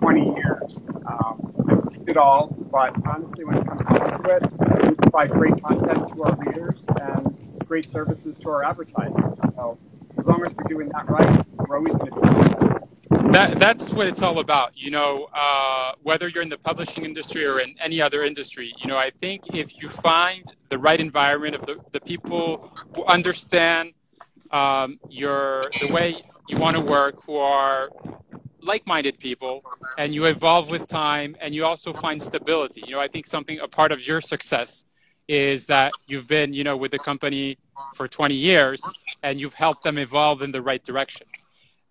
20 0.00 0.34
years. 0.36 0.78
Um, 1.06 1.40
I've 1.70 1.84
seen 1.84 2.04
it 2.08 2.16
all, 2.16 2.48
but 2.70 2.94
honestly, 3.06 3.44
when 3.44 3.58
it 3.58 3.66
comes 3.66 3.82
down 3.86 4.22
to 4.22 4.36
it, 4.36 4.42
we 4.88 4.94
provide 4.96 5.30
great 5.30 5.62
content 5.62 6.14
to 6.14 6.22
our 6.24 6.36
readers 6.36 6.78
and 7.00 7.66
great 7.66 7.86
services 7.86 8.36
to 8.38 8.48
our 8.50 8.64
advertisers. 8.64 9.38
So 9.54 9.78
as 10.18 10.26
long 10.26 10.44
as 10.44 10.52
we're 10.54 10.68
doing 10.68 10.88
that 10.90 11.08
right, 11.08 11.46
we're 11.56 11.78
always 11.78 11.94
going 11.94 12.10
to 12.10 12.20
be 12.20 12.28
successful. 12.28 12.71
That, 13.32 13.58
that's 13.58 13.90
what 13.90 14.08
it's 14.08 14.20
all 14.20 14.40
about. 14.40 14.76
You 14.76 14.90
know, 14.90 15.28
uh, 15.32 15.92
whether 16.02 16.28
you're 16.28 16.42
in 16.42 16.50
the 16.50 16.58
publishing 16.58 17.06
industry 17.06 17.46
or 17.46 17.60
in 17.60 17.74
any 17.80 17.98
other 18.00 18.22
industry, 18.22 18.74
you 18.78 18.86
know, 18.86 18.98
I 18.98 19.08
think 19.08 19.54
if 19.54 19.80
you 19.80 19.88
find 19.88 20.44
the 20.68 20.78
right 20.78 21.00
environment 21.00 21.54
of 21.54 21.64
the, 21.64 21.76
the 21.92 22.00
people 22.00 22.70
who 22.94 23.04
understand 23.06 23.94
um, 24.50 25.00
your 25.08 25.64
the 25.80 25.90
way 25.90 26.22
you 26.46 26.58
want 26.58 26.76
to 26.76 26.82
work, 26.82 27.22
who 27.24 27.36
are 27.36 27.88
like-minded 28.60 29.18
people, 29.18 29.64
and 29.96 30.14
you 30.14 30.26
evolve 30.26 30.68
with 30.68 30.86
time, 30.86 31.34
and 31.40 31.54
you 31.54 31.64
also 31.64 31.94
find 31.94 32.22
stability. 32.22 32.82
You 32.86 32.96
know, 32.96 33.00
I 33.00 33.08
think 33.08 33.26
something 33.26 33.58
a 33.60 33.66
part 33.66 33.92
of 33.92 34.06
your 34.06 34.20
success 34.20 34.84
is 35.26 35.66
that 35.66 35.92
you've 36.06 36.26
been, 36.26 36.52
you 36.52 36.64
know, 36.64 36.76
with 36.76 36.90
the 36.90 36.98
company 36.98 37.56
for 37.94 38.06
20 38.08 38.34
years 38.34 38.82
and 39.22 39.40
you've 39.40 39.54
helped 39.54 39.84
them 39.84 39.96
evolve 39.96 40.42
in 40.42 40.50
the 40.50 40.60
right 40.60 40.84
direction. 40.84 41.26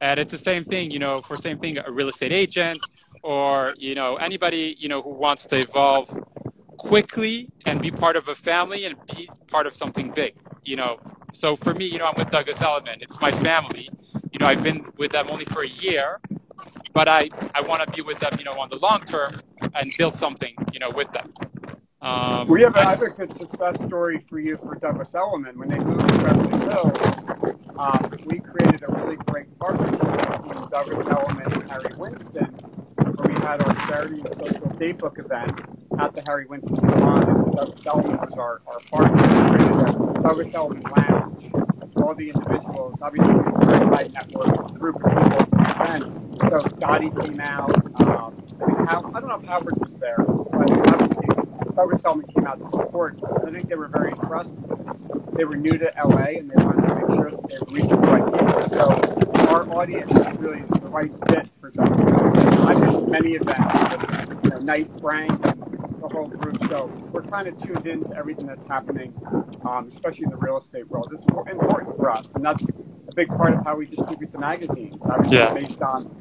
And 0.02 0.20
it's 0.20 0.32
the 0.32 0.38
same 0.40 0.66
thing, 0.66 0.90
you 0.90 0.98
know, 0.98 1.20
for 1.20 1.36
same 1.36 1.60
thing, 1.60 1.78
a 1.78 1.92
real 1.92 2.10
estate 2.10 2.32
agent 2.32 2.84
or, 3.22 3.76
you 3.78 3.94
know, 3.94 4.16
anybody, 4.16 4.76
you 4.80 4.90
know, 4.90 5.02
who 5.02 5.12
wants 5.12 5.46
to 5.48 5.58
evolve 5.58 6.10
quickly 6.78 7.50
and 7.68 7.80
be 7.80 7.92
part 7.92 8.16
of 8.16 8.28
a 8.28 8.34
family 8.34 8.84
and 8.84 8.96
be 9.16 9.30
part 9.48 9.68
of 9.68 9.76
something 9.76 10.10
big, 10.10 10.34
you 10.64 10.76
know. 10.76 11.00
So 11.34 11.56
for 11.56 11.76
me, 11.76 11.86
you 11.86 12.00
know, 12.00 12.08
I'm 12.08 12.16
with 12.18 12.32
Douglas 12.32 12.62
Elliman. 12.62 12.98
It's 13.02 13.22
my 13.22 13.32
family. 13.32 13.90
You 14.32 14.40
know, 14.40 14.48
I've 14.48 14.64
been 14.64 14.88
with 14.98 15.12
them 15.12 15.28
only 15.30 15.46
for 15.46 15.62
a 15.62 15.68
year, 15.68 16.20
but 16.94 17.08
I, 17.08 17.30
I 17.54 17.62
want 17.62 17.84
to 17.84 17.92
be 17.96 18.02
with 18.02 18.20
them, 18.20 18.34
you 18.40 18.46
know, 18.46 18.54
on 18.54 18.70
the 18.70 18.78
long 18.78 19.02
term 19.02 19.40
and 19.76 19.94
build 20.00 20.16
something, 20.16 20.56
you 20.74 20.80
know, 20.80 20.90
with 20.90 21.12
them. 21.12 21.32
Um, 22.02 22.48
we 22.48 22.64
have 22.64 22.76
another 22.76 23.10
good 23.10 23.32
success 23.32 23.80
story 23.84 24.26
for 24.28 24.40
you 24.40 24.58
for 24.58 24.74
Douglas 24.74 25.14
Elliman. 25.14 25.56
When 25.60 25.70
they 25.70 25.78
moved 25.78 26.10
to 26.10 26.18
Beverly 26.18 26.58
Hills, 26.72 26.98
um, 27.78 28.12
we 28.26 28.40
created 28.40 28.84
a 28.88 28.92
really 28.94 29.18
great 29.28 29.56
partnership 29.60 30.00
between 30.00 30.70
Douglas 30.72 31.06
Elliman 31.06 31.54
and 31.54 31.70
Harry 31.70 31.94
Winston, 32.00 32.46
where 33.04 33.28
we 33.28 33.40
had 33.42 33.62
our 33.62 33.76
charity 33.88 34.20
and 34.20 34.34
social 34.34 34.68
daybook 34.80 35.20
event 35.20 35.52
at 36.00 36.16
the 36.16 36.24
Harry 36.28 36.48
Winston 36.48 36.76
Salon, 36.90 37.22
and 37.22 37.56
Douglas 37.56 37.86
Elliman 37.86 38.18
was 38.18 38.34
our, 38.34 38.62
our 38.66 38.80
partner. 38.90 39.52
We 39.52 39.58
created 39.58 39.90
a 39.90 40.22
Douglas 40.24 40.54
Elliman 40.56 40.84
Lounge. 40.98 41.52
All 41.98 42.16
the 42.16 42.32
individuals, 42.32 43.00
obviously, 43.04 43.32
we 43.32 43.42
a 43.42 43.66
very 43.66 43.86
high 43.86 44.10
network 44.12 44.74
group 44.80 44.96
of 44.96 45.04
people 45.04 45.40
at 45.40 45.52
this 45.52 45.70
event. 45.70 46.42
So 46.50 46.78
Dottie 46.80 47.12
came 47.12 47.40
out. 47.40 47.76
Um, 48.02 48.36
I, 48.60 48.66
mean, 48.66 48.88
I 48.88 49.20
don't 49.20 49.28
know 49.28 49.36
if 49.36 49.46
Howard 49.46 49.80
was 49.80 49.96
there, 49.98 50.18
but 50.18 50.72
obviously 50.94 51.41
Douglas 51.76 52.04
Elliman 52.06 52.28
came 52.34 52.48
out 52.48 52.60
to 52.60 52.70
support. 52.70 53.18
I 53.46 53.52
think 53.52 53.70
they 53.70 53.76
were 53.76 53.88
very 53.88 54.12
impressed 54.12 54.54
because 54.68 55.06
they 55.34 55.46
were 55.46 55.56
new 55.56 55.78
to 55.78 55.92
LA 56.04 56.40
and 56.40 56.50
they 56.50 56.64
wanted 56.64 56.88
to 56.88 56.96
make 56.96 57.08
sure 57.16 57.32
that 57.32 57.48
they 57.48 57.58
were 57.58 57.72
reaching 57.72 58.02
the 58.02 58.08
right 58.10 58.26
people. 58.26 58.70
So 58.70 59.48
our 59.50 59.70
audience 59.74 60.12
is 60.12 60.38
really 60.38 60.62
the 60.62 60.90
right 60.90 61.12
fit 61.30 61.50
for 61.60 61.72
Elliman. 61.72 62.38
I've 62.68 62.80
been 62.80 62.94
to 62.94 63.08
many 63.08 63.32
events 63.32 63.74
with 63.98 64.44
you 64.44 64.50
know, 64.50 64.60
Knight 64.60 64.90
Frank 65.00 65.32
and 65.46 66.02
the 66.02 66.10
whole 66.10 66.28
group. 66.28 66.64
So 66.68 66.86
we're 67.12 67.24
kind 67.24 67.48
of 67.48 67.58
tuned 67.62 67.88
into 67.88 68.16
everything 68.16 68.48
that's 68.48 68.66
happening, 68.66 69.14
um, 69.66 69.90
especially 69.92 70.26
in 70.26 70.32
the 70.32 70.38
real 70.38 70.58
estate 70.58 70.90
world. 70.90 71.10
It's 71.14 71.26
important 71.50 71.98
for 71.98 72.12
us, 72.12 72.28
and 72.36 72.44
that's 72.44 72.66
a 72.70 73.16
big 73.16 73.28
part 73.30 73.54
of 73.54 73.64
how 73.64 73.76
we 73.76 73.86
distribute 73.86 74.32
the 74.32 74.40
magazines. 74.40 75.02
Obviously, 75.04 75.38
yeah. 75.38 75.54
based 75.54 75.82
on 75.82 76.16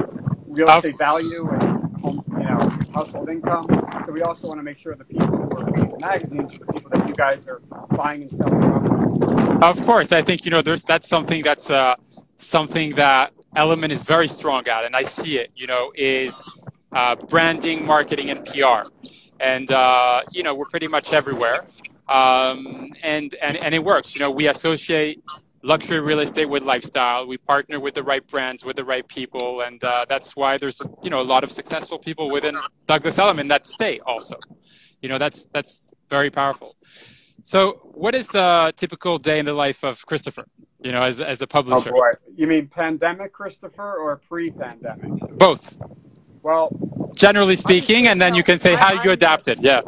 real 0.46 0.68
estate 0.68 0.98
value 0.98 1.48
and 1.50 1.96
home, 2.00 2.24
you 2.32 2.44
know, 2.44 2.70
household 2.94 3.28
income. 3.28 3.66
So 4.04 4.12
we 4.12 4.22
also 4.22 4.48
want 4.48 4.58
to 4.58 4.62
make 4.62 4.78
sure 4.78 4.94
the 4.94 5.04
people 5.04 5.29
magazines 6.00 6.50
the 6.50 6.72
people 6.72 6.90
that 6.90 7.08
you 7.08 7.14
guys 7.14 7.46
are 7.46 7.60
buying 7.96 8.22
and 8.22 8.36
selling. 8.36 9.62
Of 9.62 9.84
course, 9.84 10.12
I 10.12 10.22
think 10.22 10.44
you 10.44 10.50
know 10.50 10.62
there's 10.62 10.82
that's 10.82 11.08
something 11.08 11.42
that's 11.42 11.70
uh, 11.70 11.96
something 12.38 12.94
that 12.94 13.32
Elliman 13.56 13.90
is 13.90 14.02
very 14.02 14.28
strong 14.28 14.66
at, 14.68 14.84
and 14.84 14.96
I 14.96 15.02
see 15.02 15.38
it. 15.38 15.50
You 15.54 15.66
know, 15.66 15.92
is 15.94 16.42
uh, 16.92 17.16
branding, 17.16 17.86
marketing, 17.86 18.30
and 18.30 18.44
PR, 18.44 18.88
and 19.38 19.70
uh, 19.70 20.22
you 20.32 20.42
know 20.42 20.54
we're 20.54 20.66
pretty 20.66 20.88
much 20.88 21.12
everywhere, 21.12 21.64
um, 22.08 22.92
and 23.02 23.34
and 23.42 23.56
and 23.56 23.74
it 23.74 23.84
works. 23.84 24.14
You 24.14 24.20
know, 24.20 24.30
we 24.30 24.48
associate 24.48 25.22
luxury 25.62 26.00
real 26.00 26.20
estate 26.20 26.46
with 26.46 26.62
lifestyle. 26.62 27.26
We 27.26 27.36
partner 27.36 27.78
with 27.78 27.94
the 27.94 28.02
right 28.02 28.26
brands, 28.26 28.64
with 28.64 28.76
the 28.76 28.84
right 28.84 29.06
people, 29.06 29.60
and 29.60 29.82
uh, 29.84 30.06
that's 30.08 30.34
why 30.34 30.56
there's 30.56 30.80
you 31.02 31.10
know 31.10 31.20
a 31.20 31.28
lot 31.34 31.44
of 31.44 31.52
successful 31.52 31.98
people 31.98 32.30
within 32.30 32.56
Douglas 32.86 33.18
Elliman 33.18 33.48
that 33.48 33.66
stay 33.66 34.00
also. 34.00 34.36
You 35.02 35.08
know 35.08 35.18
that's 35.18 35.44
that's 35.52 35.90
very 36.08 36.30
powerful. 36.30 36.76
So, 37.42 37.80
what 37.94 38.14
is 38.14 38.28
the 38.28 38.72
typical 38.76 39.18
day 39.18 39.38
in 39.38 39.46
the 39.46 39.54
life 39.54 39.82
of 39.82 40.04
Christopher? 40.06 40.44
You 40.82 40.92
know, 40.92 41.02
as 41.02 41.20
as 41.20 41.42
a 41.42 41.46
publisher. 41.46 41.90
Oh 41.90 41.92
boy, 41.92 42.12
you 42.36 42.46
mean 42.46 42.68
pandemic 42.68 43.32
Christopher 43.32 43.96
or 43.96 44.16
pre-pandemic? 44.16 45.38
Both. 45.38 45.78
Well, 46.42 46.70
generally 47.14 47.56
speaking, 47.56 48.06
and 48.06 48.20
then 48.20 48.34
you 48.34 48.42
can 48.42 48.58
say 48.58 48.74
how 48.74 49.02
you 49.02 49.10
adapted. 49.10 49.60
Yeah 49.60 49.82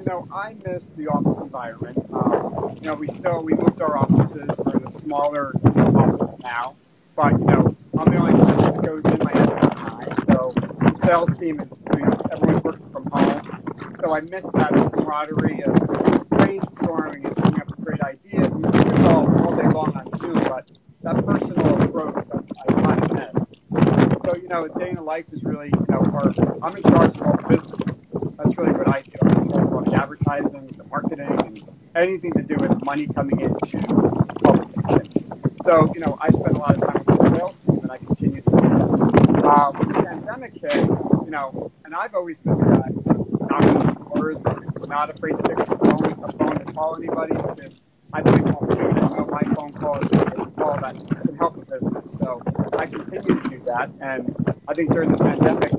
you 0.00 0.06
know, 0.06 0.28
I 0.32 0.56
miss 0.66 0.90
the 0.96 1.08
office 1.08 1.38
environment. 1.38 1.98
Um, 2.12 2.74
you 2.76 2.82
know, 2.82 2.94
we 2.94 3.08
still 3.08 3.42
we 3.42 3.52
moved 3.52 3.82
our 3.82 3.98
offices. 3.98 4.48
We're 4.58 4.78
in 4.78 4.86
a 4.86 4.90
smaller 4.90 5.52
office 5.94 6.32
now, 6.42 6.74
but 7.14 7.32
you 7.32 7.44
know, 7.44 7.76
I'm 7.98 8.10
the 8.10 8.16
only 8.16 8.32
person 8.32 8.56
that 8.56 8.82
goes 8.82 9.04
in. 9.04 9.18
My 9.18 9.32
high, 9.74 10.14
so 10.24 10.52
the 10.56 10.94
sales 11.04 11.38
team 11.38 11.60
is 11.60 11.74
you 11.94 12.00
know, 12.00 12.20
everyone's 12.32 12.64
working 12.64 12.90
from 12.90 13.06
home, 13.10 13.39
so 14.00 14.14
I 14.14 14.20
miss 14.22 14.44
that 14.54 14.72
camaraderie 14.94 15.62
of 15.62 15.74
brainstorming 16.30 17.26
and 17.26 17.36
coming 17.36 17.60
up 17.60 17.66
with 17.68 17.84
great 17.84 18.00
ideas. 18.00 18.46
And 18.48 18.64
it's 18.64 19.00
all 19.02 19.28
all 19.44 19.54
day 19.54 19.68
long 19.68 19.94
on 19.94 20.18
Zoom, 20.18 20.42
but 20.44 20.70
that 21.02 21.24
personal 21.26 21.82
approach 21.82 22.26
I, 22.32 22.72
I 22.72 22.82
kind 22.82 23.04
of 23.04 23.12
miss. 23.12 24.24
So 24.24 24.36
you 24.36 24.48
know, 24.48 24.64
a 24.64 24.78
day 24.78 24.90
in 24.90 24.96
the 24.96 25.02
life 25.02 25.26
is 25.32 25.44
really 25.44 25.66
you 25.66 25.86
know, 25.90 25.98
our, 26.14 26.32
I'm 26.62 26.76
in 26.76 26.82
charge 26.84 27.16
of 27.16 27.22
all 27.22 27.36
the 27.36 27.56
business. 27.56 28.00
That's 28.38 28.56
really 28.56 28.72
what 28.72 28.88
I 28.88 29.02
do. 29.02 29.12
I'm 29.22 29.42
in 29.42 29.50
charge 29.50 29.66
of 29.66 29.72
all 29.74 29.84
the 29.84 29.94
advertising, 29.94 30.74
the 30.78 30.84
marketing, 30.84 31.28
and 31.28 31.62
anything 31.94 32.32
to 32.32 32.42
do 32.42 32.56
with 32.58 32.82
money 32.82 33.06
coming 33.08 33.38
into 33.40 33.78
publications. 34.42 35.26
So 35.64 35.92
you 35.94 36.00
know, 36.00 36.16
I 36.20 36.30
spend 36.30 36.56
a 36.56 36.58
lot 36.58 36.74
of 36.74 36.80
time 36.80 37.04
with 37.06 37.18
the 37.18 37.36
sales 37.36 37.56
team, 37.66 37.80
and 37.82 37.92
I 37.92 37.98
continue 37.98 38.40
to 38.40 38.50
do 38.50 38.56
that. 38.56 39.74
When 39.78 39.88
the 39.88 40.02
pandemic 40.04 40.54
hit, 40.54 40.74
you 40.86 41.30
know, 41.30 41.70
and 41.84 41.94
I've 41.94 42.14
always 42.14 42.38
been 42.38 42.56
the 42.56 42.64
guy 42.64 43.10
knocking 43.48 43.76
on 43.76 43.94
doors, 44.14 44.42
not 44.86 45.08
afraid 45.14 45.32
to 45.32 45.42
pick 45.42 45.58
up 45.60 45.68
the 45.68 45.76
phone, 45.88 46.20
the 46.20 46.32
phone 46.36 46.58
to 46.58 46.72
call 46.72 46.96
anybody 46.96 47.32
because 47.32 47.80
I 48.12 48.22
think 48.22 48.46
it's 48.46 48.56
opportunity 48.56 49.00
to 49.00 49.08
know 49.08 49.26
my 49.30 49.54
phone 49.54 49.72
calls 49.72 50.06
and 50.10 50.56
call 50.56 50.78
that 50.80 50.94
can 51.22 51.36
help 51.36 51.56
a 51.56 51.60
business. 51.60 52.18
So 52.18 52.42
I 52.76 52.86
continue 52.86 53.40
to 53.40 53.48
do 53.48 53.62
that, 53.66 53.90
and 54.00 54.34
I 54.66 54.74
think 54.74 54.90
during 54.92 55.12
the 55.12 55.18
pandemic, 55.18 55.70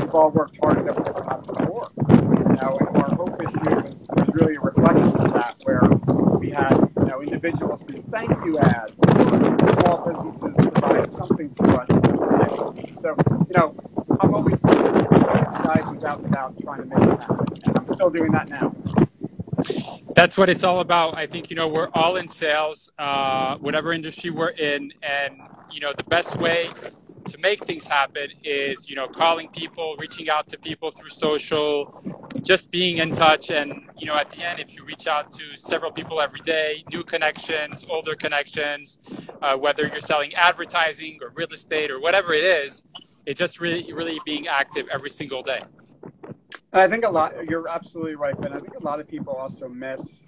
we've 0.00 0.14
all 0.14 0.30
worked 0.30 0.58
harder 0.62 0.82
than 0.84 0.94
we've 0.96 1.08
ever 1.08 1.24
have 1.24 1.46
before. 1.46 1.88
You 2.10 2.56
know, 2.60 2.76
and 2.76 2.96
our 2.98 3.14
hope 3.16 3.40
issue 3.40 3.74
was, 3.74 3.98
was 4.10 4.28
really 4.34 4.56
a 4.56 4.60
reflection 4.60 5.16
of 5.16 5.32
that, 5.32 5.56
where 5.64 5.80
we 6.38 6.50
had 6.50 6.76
you 7.00 7.06
know 7.06 7.22
individuals 7.22 7.80
do 7.88 8.04
thank 8.10 8.30
you 8.44 8.58
ads, 8.58 8.92
small 9.80 10.04
businesses 10.04 10.54
provide 10.56 11.12
something 11.12 11.48
to 11.54 11.64
us. 11.72 11.88
So 13.00 13.16
you 13.48 13.56
know, 13.56 13.74
I'm 14.20 14.34
always 14.34 14.60
out 15.68 16.20
and 16.20 16.36
out 16.36 16.54
trying 16.62 16.80
to 16.80 16.86
make 16.86 17.08
it 17.08 17.20
happen, 17.20 17.46
and 17.64 17.78
I'm 17.78 17.88
still 17.88 18.10
doing 18.10 18.32
that 18.32 18.48
now. 18.48 18.74
That's 20.14 20.38
what 20.38 20.48
it's 20.48 20.64
all 20.64 20.80
about. 20.80 21.16
I 21.16 21.26
think 21.26 21.50
you 21.50 21.56
know 21.56 21.68
we're 21.68 21.90
all 21.94 22.16
in 22.16 22.28
sales, 22.28 22.90
uh, 22.98 23.56
whatever 23.58 23.92
industry 23.92 24.30
we're 24.30 24.48
in, 24.48 24.92
and 25.02 25.40
you 25.70 25.80
know 25.80 25.92
the 25.96 26.04
best 26.04 26.36
way 26.38 26.70
to 27.26 27.38
make 27.38 27.64
things 27.64 27.86
happen 27.86 28.28
is 28.42 28.88
you 28.88 28.96
know 28.96 29.06
calling 29.08 29.48
people, 29.48 29.96
reaching 29.98 30.30
out 30.30 30.48
to 30.48 30.58
people 30.58 30.90
through 30.90 31.10
social, 31.10 32.02
just 32.42 32.70
being 32.70 32.98
in 32.98 33.14
touch, 33.14 33.50
and 33.50 33.82
you 33.96 34.06
know 34.06 34.14
at 34.16 34.30
the 34.30 34.42
end, 34.42 34.60
if 34.60 34.74
you 34.74 34.84
reach 34.84 35.06
out 35.06 35.30
to 35.32 35.56
several 35.56 35.92
people 35.92 36.20
every 36.20 36.40
day, 36.40 36.84
new 36.90 37.04
connections, 37.04 37.84
older 37.88 38.14
connections, 38.14 38.98
uh, 39.42 39.56
whether 39.56 39.86
you're 39.86 40.00
selling 40.00 40.34
advertising 40.34 41.18
or 41.20 41.30
real 41.34 41.52
estate 41.52 41.90
or 41.90 42.00
whatever 42.00 42.32
it 42.32 42.44
is, 42.44 42.84
it's 43.28 43.38
just 43.38 43.60
really 43.60 43.92
really 43.92 44.18
being 44.24 44.48
active 44.48 44.88
every 44.90 45.10
single 45.10 45.42
day. 45.42 45.62
I 46.72 46.88
think 46.88 47.04
a 47.04 47.08
lot, 47.08 47.32
you're 47.48 47.68
absolutely 47.68 48.14
right, 48.14 48.38
Ben. 48.40 48.52
I 48.52 48.60
think 48.60 48.74
a 48.74 48.84
lot 48.84 49.00
of 49.00 49.08
people 49.08 49.34
also 49.34 49.68
miss 49.68 50.20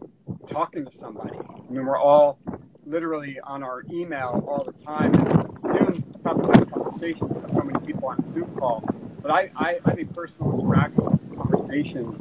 talking 0.48 0.84
to 0.84 0.92
somebody. 0.92 1.36
I 1.36 1.72
mean, 1.72 1.84
we're 1.84 1.98
all 1.98 2.38
literally 2.86 3.38
on 3.40 3.62
our 3.62 3.84
email 3.90 4.44
all 4.48 4.64
the 4.64 4.72
time 4.84 5.12
doing 5.12 6.02
top 6.24 6.38
of 6.38 6.70
conversations 6.70 7.30
with 7.32 7.52
so 7.52 7.60
many 7.60 7.78
people 7.86 8.08
on 8.08 8.22
a 8.24 8.28
Zoom 8.28 8.54
call. 8.56 8.84
But 9.22 9.30
I, 9.30 9.50
I, 9.56 9.78
I 9.84 9.94
think 9.94 10.14
personal 10.14 10.58
interaction 10.60 11.18
conversations 11.36 12.16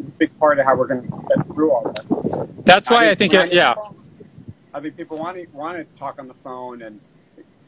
is 0.00 0.06
a 0.06 0.10
big 0.18 0.38
part 0.38 0.58
of 0.58 0.66
how 0.66 0.76
we're 0.76 0.86
going 0.86 1.02
to 1.02 1.24
get 1.28 1.46
through 1.46 1.72
all 1.72 1.92
this. 1.92 2.06
That's 2.64 2.90
why 2.90 3.10
I 3.10 3.14
think, 3.14 3.34
I 3.34 3.38
think 3.42 3.52
it, 3.52 3.56
yeah. 3.56 3.74
I 4.74 4.80
think 4.80 4.96
people 4.96 5.18
want 5.18 5.36
to, 5.36 5.46
want 5.52 5.76
to 5.78 5.98
talk 5.98 6.18
on 6.18 6.28
the 6.28 6.34
phone 6.44 6.82
and 6.82 7.00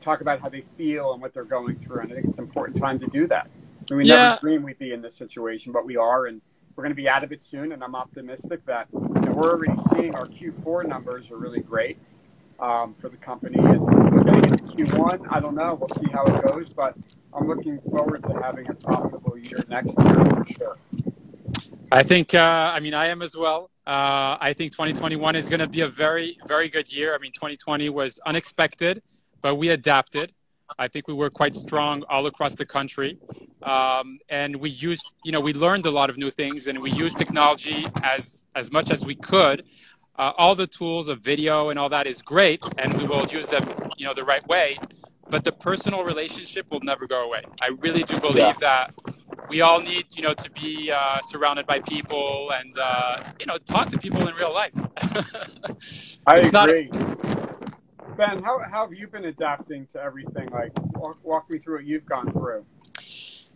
talk 0.00 0.20
about 0.20 0.40
how 0.40 0.48
they 0.48 0.62
feel 0.76 1.12
and 1.12 1.22
what 1.22 1.34
they're 1.34 1.44
going 1.44 1.76
through. 1.80 2.00
And 2.00 2.12
I 2.12 2.16
think 2.16 2.28
it's 2.28 2.38
an 2.38 2.44
important 2.44 2.78
time 2.78 2.98
to 3.00 3.06
do 3.06 3.26
that. 3.28 3.48
We 3.90 4.04
yeah. 4.04 4.16
never 4.16 4.40
dreamed 4.40 4.64
we'd 4.64 4.78
be 4.78 4.92
in 4.92 5.00
this 5.00 5.14
situation, 5.14 5.72
but 5.72 5.87
we 5.87 5.96
are, 5.96 6.26
and 6.26 6.40
we're 6.76 6.82
going 6.82 6.92
to 6.92 7.00
be 7.00 7.08
out 7.08 7.24
of 7.24 7.32
it 7.32 7.42
soon. 7.42 7.72
And 7.72 7.82
I'm 7.82 7.94
optimistic 7.94 8.64
that 8.66 8.88
you 8.92 9.20
know, 9.20 9.32
we're 9.32 9.50
already 9.50 9.80
seeing 9.92 10.14
our 10.14 10.26
Q4 10.26 10.87
numbers 10.87 11.30
are 11.30 11.37
really 11.37 11.61
great 11.61 11.98
um, 12.61 12.94
for 13.00 13.08
the 13.08 13.16
company. 13.16 13.58
And 13.58 13.80
we're 13.80 14.24
getting 14.24 14.44
into 14.44 14.64
Q1. 14.64 15.26
I 15.30 15.40
don't 15.40 15.54
know. 15.54 15.78
We'll 15.80 15.98
see 15.98 16.11
how 16.12 16.24
it 16.26 16.42
goes, 16.46 16.68
but 16.68 16.94
I'm 17.32 17.48
looking 17.48 17.80
forward 17.90 18.22
to 18.24 18.40
having 18.42 18.68
a 18.68 18.74
profitable 18.74 19.38
year 19.38 19.64
next 19.68 19.94
year 19.98 20.14
for 20.14 20.46
sure. 20.56 20.76
I 21.90 22.02
think, 22.02 22.34
uh, 22.34 22.72
I 22.74 22.80
mean, 22.80 22.94
I 22.94 23.06
am 23.06 23.22
as 23.22 23.37
well. 23.37 23.70
Uh, 23.87 24.37
I 24.38 24.52
think 24.54 24.72
2021 24.72 25.37
is 25.37 25.48
going 25.48 25.61
to 25.61 25.66
be 25.66 25.80
a 25.80 25.88
very, 25.88 26.37
very 26.46 26.68
good 26.68 26.92
year. 26.92 27.14
I 27.14 27.18
mean, 27.18 27.32
2020 27.32 27.88
was 27.88 28.20
unexpected, 28.26 29.02
but 29.42 29.57
we 29.57 29.68
adapted. 29.68 30.33
I 30.79 30.88
think 30.88 31.09
we 31.09 31.14
were 31.14 31.31
quite 31.31 31.57
strong 31.57 32.05
all 32.09 32.27
across 32.27 32.55
the 32.55 32.66
country. 32.66 33.18
Um, 33.62 34.18
and 34.29 34.57
we 34.57 34.70
used, 34.70 35.07
you 35.24 35.33
know, 35.33 35.40
we 35.40 35.53
learned 35.53 35.87
a 35.87 35.90
lot 35.90 36.11
of 36.11 36.18
new 36.18 36.31
things 36.31 36.66
and 36.66 36.81
we 36.81 36.90
used 36.90 37.16
technology 37.18 37.87
as, 38.03 38.44
as 38.55 38.70
much 38.70 38.90
as 38.90 39.05
we 39.05 39.14
could. 39.14 39.64
Uh, 40.18 40.33
all 40.37 40.55
the 40.55 40.66
tools 40.66 41.09
of 41.09 41.20
video 41.20 41.70
and 41.70 41.79
all 41.79 41.88
that 41.88 42.07
is 42.07 42.22
great 42.22 42.62
and 42.77 43.01
we 43.01 43.07
will 43.07 43.27
use 43.29 43.48
them, 43.48 43.66
you 43.96 44.05
know, 44.05 44.14
the 44.14 44.24
right 44.24 44.46
way. 44.48 44.79
But 45.31 45.44
the 45.44 45.53
personal 45.53 46.05
relationship 46.05 46.66
will 46.70 46.81
never 46.81 47.07
go 47.07 47.24
away. 47.24 47.40
I 47.61 47.68
really 47.81 48.03
do 48.03 48.18
believe 48.18 48.37
yeah. 48.37 48.53
that 48.61 48.94
we 49.48 49.61
all 49.61 49.81
need, 49.81 50.07
you 50.11 50.22
know, 50.22 50.35
to 50.35 50.51
be 50.51 50.90
uh, 50.90 51.20
surrounded 51.22 51.66
by 51.66 51.81
people 51.81 52.51
and, 52.53 52.77
uh, 52.79 53.22
you 53.38 53.46
know, 53.46 53.59
talk 53.59 53.88
to 53.90 53.98
people 53.98 54.27
in 54.27 54.35
real 54.35 54.53
life. 54.53 54.72
I 56.27 56.38
it's 56.38 56.48
agree. 56.53 56.88
Not, 56.90 57.38
Ben, 58.18 58.42
how, 58.42 58.59
how 58.68 58.83
have 58.85 58.92
you 58.92 59.07
been 59.07 59.26
adapting 59.26 59.87
to 59.92 60.02
everything? 60.02 60.48
Like, 60.50 60.72
walk, 60.96 61.18
walk 61.22 61.48
me 61.48 61.61
through 61.61 61.76
what 61.76 61.85
you've 61.85 62.04
gone 62.04 62.33
through. 62.33 62.66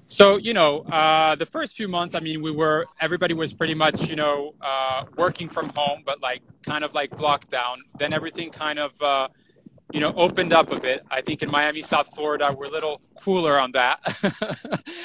So, 0.06 0.36
you 0.36 0.54
know, 0.54 0.82
uh, 0.82 1.34
the 1.34 1.46
first 1.46 1.76
few 1.76 1.88
months, 1.88 2.14
I 2.14 2.20
mean, 2.20 2.42
we 2.42 2.52
were, 2.52 2.86
everybody 3.00 3.34
was 3.34 3.52
pretty 3.52 3.74
much, 3.74 4.08
you 4.08 4.14
know, 4.14 4.54
uh, 4.60 5.06
working 5.16 5.48
from 5.48 5.70
home, 5.70 6.04
but 6.06 6.22
like 6.22 6.42
kind 6.62 6.84
of 6.84 6.94
like 6.94 7.18
locked 7.18 7.50
down. 7.50 7.78
Then 7.98 8.12
everything 8.12 8.50
kind 8.50 8.78
of, 8.78 9.02
uh, 9.02 9.28
you 9.92 9.98
know, 9.98 10.14
opened 10.14 10.52
up 10.52 10.70
a 10.70 10.78
bit. 10.78 11.02
I 11.10 11.22
think 11.22 11.42
in 11.42 11.50
Miami, 11.50 11.82
South 11.82 12.14
Florida, 12.14 12.54
we're 12.56 12.66
a 12.66 12.70
little 12.70 13.00
cooler 13.20 13.58
on 13.58 13.72
that. 13.72 13.98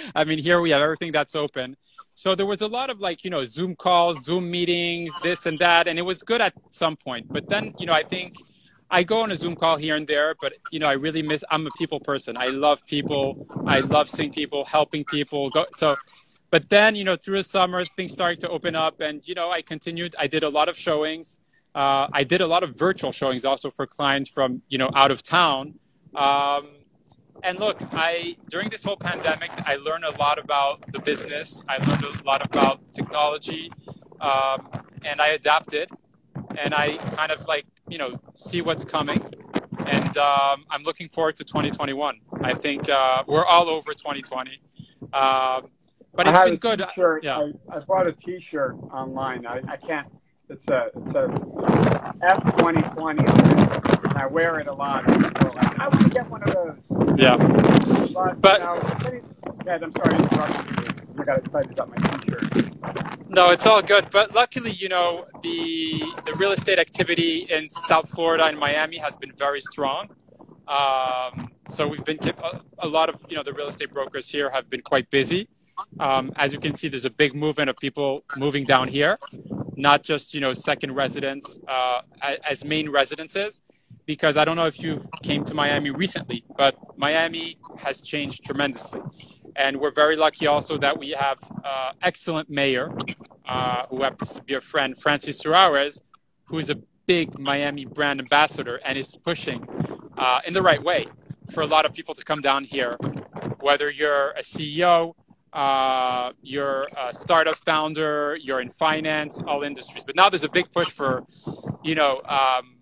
I 0.15 0.23
mean, 0.23 0.37
here 0.37 0.61
we 0.61 0.69
have 0.69 0.83
everything 0.83 1.11
that's 1.11 1.35
open. 1.35 1.77
So 2.13 2.35
there 2.35 2.45
was 2.45 2.61
a 2.61 2.67
lot 2.67 2.91
of 2.91 3.01
like, 3.01 3.23
you 3.23 3.31
know, 3.31 3.43
Zoom 3.45 3.75
calls, 3.75 4.23
Zoom 4.23 4.51
meetings, 4.51 5.19
this 5.21 5.47
and 5.47 5.57
that. 5.57 5.87
And 5.87 5.97
it 5.97 6.03
was 6.03 6.21
good 6.21 6.41
at 6.41 6.53
some 6.69 6.95
point. 6.95 7.25
But 7.27 7.49
then, 7.49 7.73
you 7.79 7.87
know, 7.87 7.93
I 7.93 8.03
think, 8.03 8.35
I 8.89 9.03
go 9.03 9.21
on 9.21 9.31
a 9.31 9.35
Zoom 9.35 9.55
call 9.55 9.77
here 9.77 9.95
and 9.95 10.07
there, 10.07 10.35
but 10.39 10.53
you 10.71 10.79
know, 10.79 10.87
I 10.87 10.93
really 10.93 11.21
miss. 11.21 11.43
I'm 11.51 11.67
a 11.67 11.69
people 11.77 11.99
person. 11.99 12.37
I 12.37 12.47
love 12.47 12.85
people. 12.85 13.45
I 13.65 13.79
love 13.81 14.09
seeing 14.09 14.31
people, 14.31 14.65
helping 14.65 15.03
people. 15.03 15.49
Go 15.49 15.65
so, 15.73 15.97
but 16.51 16.69
then 16.69 16.95
you 16.95 17.03
know, 17.03 17.15
through 17.15 17.37
the 17.37 17.43
summer, 17.43 17.83
things 17.97 18.13
started 18.13 18.39
to 18.41 18.49
open 18.49 18.75
up, 18.75 19.01
and 19.01 19.27
you 19.27 19.35
know, 19.35 19.51
I 19.51 19.61
continued. 19.61 20.15
I 20.17 20.27
did 20.27 20.43
a 20.43 20.49
lot 20.49 20.69
of 20.69 20.77
showings. 20.77 21.39
Uh, 21.75 22.07
I 22.11 22.23
did 22.23 22.41
a 22.41 22.47
lot 22.47 22.63
of 22.63 22.77
virtual 22.77 23.11
showings 23.11 23.45
also 23.45 23.69
for 23.69 23.85
clients 23.85 24.29
from 24.29 24.61
you 24.69 24.77
know 24.77 24.89
out 24.95 25.11
of 25.11 25.21
town. 25.21 25.75
Um, 26.15 26.67
and 27.43 27.59
look, 27.59 27.81
I 27.91 28.37
during 28.49 28.69
this 28.69 28.83
whole 28.83 28.97
pandemic, 28.97 29.51
I 29.65 29.75
learned 29.75 30.05
a 30.05 30.17
lot 30.17 30.39
about 30.39 30.91
the 30.93 30.99
business. 30.99 31.61
I 31.67 31.77
learned 31.85 32.05
a 32.05 32.23
lot 32.23 32.45
about 32.45 32.79
technology, 32.93 33.69
um, 34.21 34.69
and 35.03 35.19
I 35.19 35.29
adapted. 35.29 35.89
And 36.57 36.73
I 36.73 36.97
kind 37.15 37.31
of 37.31 37.47
like 37.47 37.65
you 37.87 37.97
know 37.97 38.19
see 38.33 38.61
what's 38.61 38.85
coming. 38.85 39.21
And 39.85 40.17
um, 40.17 40.65
i'm 40.69 40.83
looking 40.83 41.07
forward 41.07 41.37
to 41.37 41.45
2021 41.45 42.19
i 42.41 42.53
think 42.53 42.89
uh, 42.89 43.23
we're 43.25 43.45
all 43.45 43.69
over 43.69 43.93
2020 43.93 44.59
uh, 45.13 45.61
but 46.13 46.27
it's 46.27 46.39
been 46.41 46.55
good. 46.55 46.79
T-shirt. 46.79 47.23
yeah. 47.23 47.37
I, 47.71 47.77
I 47.77 47.79
bought 47.81 48.07
a 48.07 48.11
t-shirt 48.11 48.75
online. 48.91 49.45
I, 49.45 49.61
I 49.67 49.77
can't 49.77 50.07
it's 50.49 50.67
a 50.69 50.87
it 50.95 51.11
says 51.11 51.29
f 52.23 52.43
2020 52.57 53.19
and 53.19 54.17
i 54.17 54.25
wear 54.25 54.59
it 54.59 54.67
a 54.67 54.73
lot. 54.73 55.05
People 55.05 55.53
like 55.55 55.79
i 55.79 55.87
want 55.87 56.01
to 56.01 56.09
get 56.09 56.29
one 56.29 56.41
of 56.43 56.53
those. 56.53 57.17
Yeah. 57.17 57.37
But, 58.13 58.41
but 58.41 58.59
you 58.59 58.65
know, 58.65 59.53
yeah, 59.65 59.77
i'm 59.81 59.91
sorry 59.91 60.17
to 60.17 60.23
interrupt 60.23 60.87
you 60.87 60.96
I 61.19 61.23
got 61.23 61.39
excited 61.39 61.71
about 61.71 61.89
my 61.89 62.17
T-shirt. 62.19 63.29
No, 63.29 63.49
it's 63.49 63.65
all 63.65 63.81
good. 63.81 64.09
But 64.11 64.33
luckily, 64.33 64.71
you 64.71 64.89
know, 64.89 65.25
the 65.41 66.03
the 66.25 66.33
real 66.33 66.51
estate 66.51 66.79
activity 66.79 67.47
in 67.49 67.69
South 67.69 68.09
Florida 68.09 68.45
and 68.45 68.57
Miami 68.57 68.97
has 68.97 69.17
been 69.17 69.33
very 69.35 69.61
strong. 69.61 70.09
Um, 70.67 71.51
so 71.69 71.87
we've 71.87 72.03
been 72.03 72.19
a, 72.27 72.61
a, 72.79 72.87
lot 72.87 73.09
of 73.09 73.15
you 73.29 73.35
know 73.35 73.43
the 73.43 73.53
real 73.53 73.67
estate 73.67 73.91
brokers 73.91 74.29
here 74.29 74.49
have 74.49 74.69
been 74.69 74.81
quite 74.81 75.09
busy. 75.09 75.49
Um, 75.99 76.33
as 76.35 76.53
you 76.53 76.59
can 76.59 76.73
see, 76.73 76.87
there's 76.87 77.05
a 77.05 77.09
big 77.09 77.33
movement 77.35 77.69
of 77.69 77.77
people 77.77 78.23
moving 78.37 78.63
down 78.63 78.87
here, 78.87 79.17
not 79.75 80.03
just 80.03 80.33
you 80.33 80.41
know 80.41 80.53
second 80.53 80.93
residents 80.93 81.59
uh, 81.67 82.01
as 82.21 82.63
main 82.63 82.89
residences. 82.89 83.61
Because 84.05 84.37
I 84.37 84.45
don't 84.45 84.55
know 84.55 84.67
if 84.67 84.81
you 84.81 85.01
came 85.21 85.43
to 85.43 85.53
Miami 85.53 85.89
recently, 85.89 86.45
but 86.57 86.77
Miami 86.97 87.57
has 87.79 87.99
changed 87.99 88.45
tremendously. 88.45 89.01
And 89.57 89.81
we're 89.81 89.91
very 89.91 90.15
lucky 90.15 90.45
also 90.45 90.77
that 90.77 90.97
we 90.97 91.11
have 91.11 91.39
uh, 91.65 91.91
excellent 92.03 92.49
mayor, 92.49 92.95
uh, 93.47 93.87
who 93.89 94.03
happens 94.03 94.31
to 94.33 94.43
be 94.43 94.53
a 94.53 94.61
friend, 94.61 94.97
Francis 94.97 95.39
Suarez, 95.39 95.99
who 96.45 96.59
is 96.59 96.69
a 96.69 96.75
big 97.07 97.39
Miami 97.39 97.85
brand 97.85 98.19
ambassador 98.19 98.79
and 98.85 98.97
is 98.97 99.17
pushing 99.17 99.67
uh, 100.17 100.41
in 100.45 100.53
the 100.53 100.61
right 100.61 100.83
way 100.83 101.07
for 101.51 101.61
a 101.61 101.65
lot 101.65 101.85
of 101.85 101.93
people 101.93 102.13
to 102.13 102.23
come 102.23 102.39
down 102.39 102.65
here. 102.65 102.97
Whether 103.59 103.89
you're 103.89 104.31
a 104.31 104.41
CEO, 104.41 105.13
uh, 105.53 106.33
you're 106.41 106.87
a 106.95 107.13
startup 107.13 107.57
founder, 107.57 108.37
you're 108.39 108.61
in 108.61 108.69
finance, 108.69 109.41
all 109.47 109.63
industries. 109.63 110.03
But 110.03 110.15
now 110.15 110.29
there's 110.29 110.43
a 110.43 110.49
big 110.49 110.69
push 110.71 110.89
for, 110.89 111.23
you 111.83 111.95
know, 111.95 112.21
um, 112.25 112.76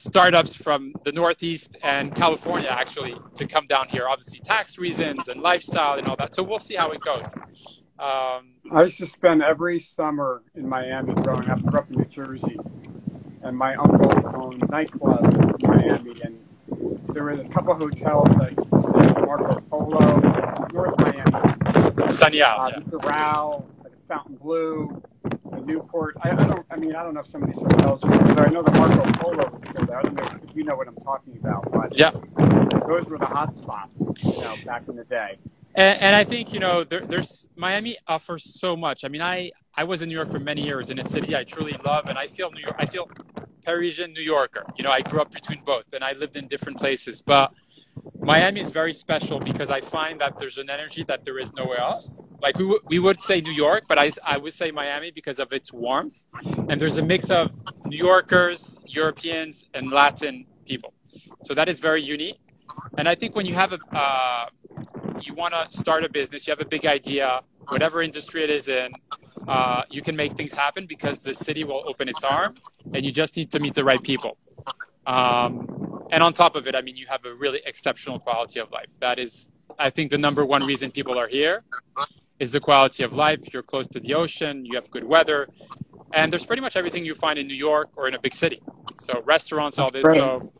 startups 0.00 0.54
from 0.56 0.92
the 1.04 1.12
Northeast 1.12 1.76
and 1.82 2.14
California 2.14 2.68
actually 2.68 3.16
to 3.34 3.46
come 3.46 3.64
down 3.66 3.88
here. 3.88 4.06
Obviously, 4.08 4.40
tax 4.40 4.78
reasons 4.78 5.28
and 5.28 5.40
lifestyle 5.42 5.98
and 5.98 6.08
all 6.08 6.16
that. 6.16 6.34
So 6.34 6.42
we'll 6.42 6.58
see 6.58 6.74
how 6.76 6.90
it 6.90 7.00
goes. 7.00 7.34
Um, 7.98 8.52
I 8.72 8.82
used 8.82 8.98
to 8.98 9.06
spend 9.06 9.42
every 9.42 9.80
summer 9.80 10.42
in 10.54 10.68
Miami 10.68 11.14
growing 11.14 11.48
up. 11.48 11.58
I 11.58 11.60
grew 11.62 11.78
up 11.80 11.90
in 11.90 11.96
New 11.96 12.04
Jersey, 12.06 12.58
and 13.42 13.56
my 13.56 13.74
uncle 13.76 14.10
owned 14.36 14.60
nightclubs 14.62 15.62
in 15.62 15.70
Miami, 15.70 16.20
and 16.22 16.38
there 17.14 17.22
were 17.24 17.30
a 17.32 17.48
couple 17.48 17.72
of 17.72 17.78
hotels 17.78 18.28
that 18.38 18.56
used 18.58 18.72
to 18.72 18.80
stay 18.80 19.06
in 19.20 19.26
Marco 19.26 19.60
Polo, 19.70 20.18
North 20.72 21.00
Miami. 21.00 22.08
Sunny 22.08 22.42
Uh, 22.42 22.48
out, 22.48 22.72
yeah. 22.72 22.80
the 22.86 22.98
Doral, 22.98 23.64
like 23.82 23.92
Fontainebleau, 24.06 24.88
the 24.92 24.95
Newport. 25.66 26.16
I, 26.22 26.30
I 26.30 26.34
don't. 26.46 26.66
I 26.70 26.76
mean, 26.76 26.94
I 26.94 27.02
don't 27.02 27.14
know 27.14 27.20
if 27.20 27.26
some 27.26 27.42
of 27.42 27.48
these 27.48 27.60
hotels 27.60 28.02
are 28.04 28.14
still 28.14 28.34
there. 28.36 28.46
I 28.48 28.50
know 28.50 28.62
the 28.62 28.70
Marco 28.72 29.10
Polo 29.20 29.50
was 29.50 29.62
still 29.68 29.86
there. 29.86 29.98
I 29.98 30.02
don't 30.02 30.14
know 30.14 30.24
if 30.48 30.56
you 30.56 30.64
know 30.64 30.76
what 30.76 30.88
I'm 30.88 30.96
talking 30.96 31.36
about, 31.38 31.70
but 31.72 31.98
Yeah. 31.98 32.10
those 32.88 33.06
were 33.06 33.18
the 33.18 33.26
hot 33.26 33.54
spots, 33.54 33.92
you 34.24 34.40
know, 34.42 34.54
back 34.64 34.82
in 34.88 34.96
the 34.96 35.04
day. 35.04 35.38
And, 35.74 36.00
and 36.00 36.16
I 36.16 36.24
think 36.24 36.52
you 36.54 36.60
know 36.60 36.84
there, 36.84 37.00
there's 37.00 37.48
Miami 37.56 37.98
offers 38.06 38.44
so 38.58 38.76
much. 38.76 39.04
I 39.04 39.08
mean, 39.08 39.20
I 39.22 39.50
I 39.74 39.84
was 39.84 40.00
in 40.02 40.08
New 40.08 40.14
York 40.14 40.30
for 40.30 40.38
many 40.40 40.62
years 40.64 40.88
in 40.90 40.98
a 40.98 41.04
city 41.04 41.36
I 41.36 41.44
truly 41.44 41.76
love, 41.84 42.06
and 42.06 42.16
I 42.18 42.26
feel 42.26 42.50
New 42.50 42.62
York. 42.62 42.76
I 42.78 42.86
feel 42.86 43.10
Parisian 43.64 44.12
New 44.12 44.22
Yorker. 44.22 44.64
You 44.76 44.84
know, 44.84 44.90
I 44.90 45.02
grew 45.02 45.20
up 45.20 45.32
between 45.32 45.60
both, 45.64 45.92
and 45.92 46.02
I 46.02 46.12
lived 46.12 46.36
in 46.36 46.46
different 46.46 46.78
places. 46.78 47.20
But 47.20 47.52
Miami 48.26 48.60
is 48.60 48.72
very 48.72 48.92
special 48.92 49.38
because 49.38 49.70
I 49.70 49.80
find 49.80 50.20
that 50.20 50.36
there's 50.36 50.58
an 50.58 50.68
energy 50.68 51.04
that 51.04 51.24
there 51.24 51.38
is 51.38 51.54
nowhere 51.54 51.78
else. 51.78 52.20
Like 52.42 52.58
we, 52.58 52.64
w- 52.64 52.80
we 52.86 52.98
would 52.98 53.22
say 53.22 53.40
New 53.40 53.52
York, 53.52 53.84
but 53.86 53.98
I, 54.00 54.10
I 54.24 54.36
would 54.36 54.52
say 54.52 54.72
Miami 54.72 55.12
because 55.12 55.38
of 55.38 55.52
its 55.52 55.72
warmth. 55.72 56.24
And 56.68 56.80
there's 56.80 56.96
a 56.96 57.04
mix 57.04 57.30
of 57.30 57.52
New 57.84 57.96
Yorkers, 57.96 58.78
Europeans, 58.84 59.66
and 59.74 59.92
Latin 59.92 60.44
people. 60.64 60.92
So 61.44 61.54
that 61.54 61.68
is 61.68 61.78
very 61.78 62.02
unique. 62.02 62.40
And 62.98 63.08
I 63.08 63.14
think 63.14 63.36
when 63.36 63.46
you 63.46 63.54
have 63.54 63.72
a, 63.72 63.78
uh, 63.96 64.46
you 65.20 65.32
want 65.34 65.54
to 65.54 65.62
start 65.70 66.02
a 66.02 66.08
business, 66.08 66.48
you 66.48 66.50
have 66.50 66.60
a 66.60 66.70
big 66.76 66.84
idea, 66.84 67.42
whatever 67.68 68.02
industry 68.02 68.42
it 68.42 68.50
is 68.50 68.68
in, 68.68 68.90
uh, 69.46 69.82
you 69.88 70.02
can 70.02 70.16
make 70.16 70.32
things 70.32 70.52
happen 70.52 70.86
because 70.86 71.22
the 71.22 71.32
city 71.32 71.62
will 71.62 71.84
open 71.86 72.08
its 72.08 72.24
arm 72.24 72.56
and 72.92 73.04
you 73.04 73.12
just 73.12 73.36
need 73.36 73.52
to 73.52 73.60
meet 73.60 73.74
the 73.74 73.84
right 73.84 74.02
people. 74.02 74.36
Um, 75.06 75.85
and 76.10 76.22
on 76.22 76.32
top 76.32 76.56
of 76.56 76.66
it, 76.66 76.74
I 76.74 76.80
mean, 76.80 76.96
you 76.96 77.06
have 77.08 77.24
a 77.24 77.34
really 77.34 77.60
exceptional 77.64 78.18
quality 78.18 78.60
of 78.60 78.70
life. 78.70 78.98
That 79.00 79.18
is, 79.18 79.50
I 79.78 79.90
think, 79.90 80.10
the 80.10 80.18
number 80.18 80.44
one 80.44 80.64
reason 80.64 80.90
people 80.90 81.18
are 81.18 81.28
here 81.28 81.64
is 82.38 82.52
the 82.52 82.60
quality 82.60 83.02
of 83.02 83.12
life. 83.12 83.52
You're 83.52 83.62
close 83.62 83.86
to 83.88 84.00
the 84.00 84.14
ocean, 84.14 84.64
you 84.64 84.74
have 84.76 84.90
good 84.90 85.04
weather, 85.04 85.48
and 86.12 86.32
there's 86.32 86.46
pretty 86.46 86.62
much 86.62 86.76
everything 86.76 87.04
you 87.04 87.14
find 87.14 87.38
in 87.38 87.46
New 87.46 87.54
York 87.54 87.90
or 87.96 88.08
in 88.08 88.14
a 88.14 88.18
big 88.18 88.34
city. 88.34 88.62
So 89.00 89.22
restaurants, 89.24 89.78
all 89.78 89.90
this. 89.90 90.02
So, 90.02 90.52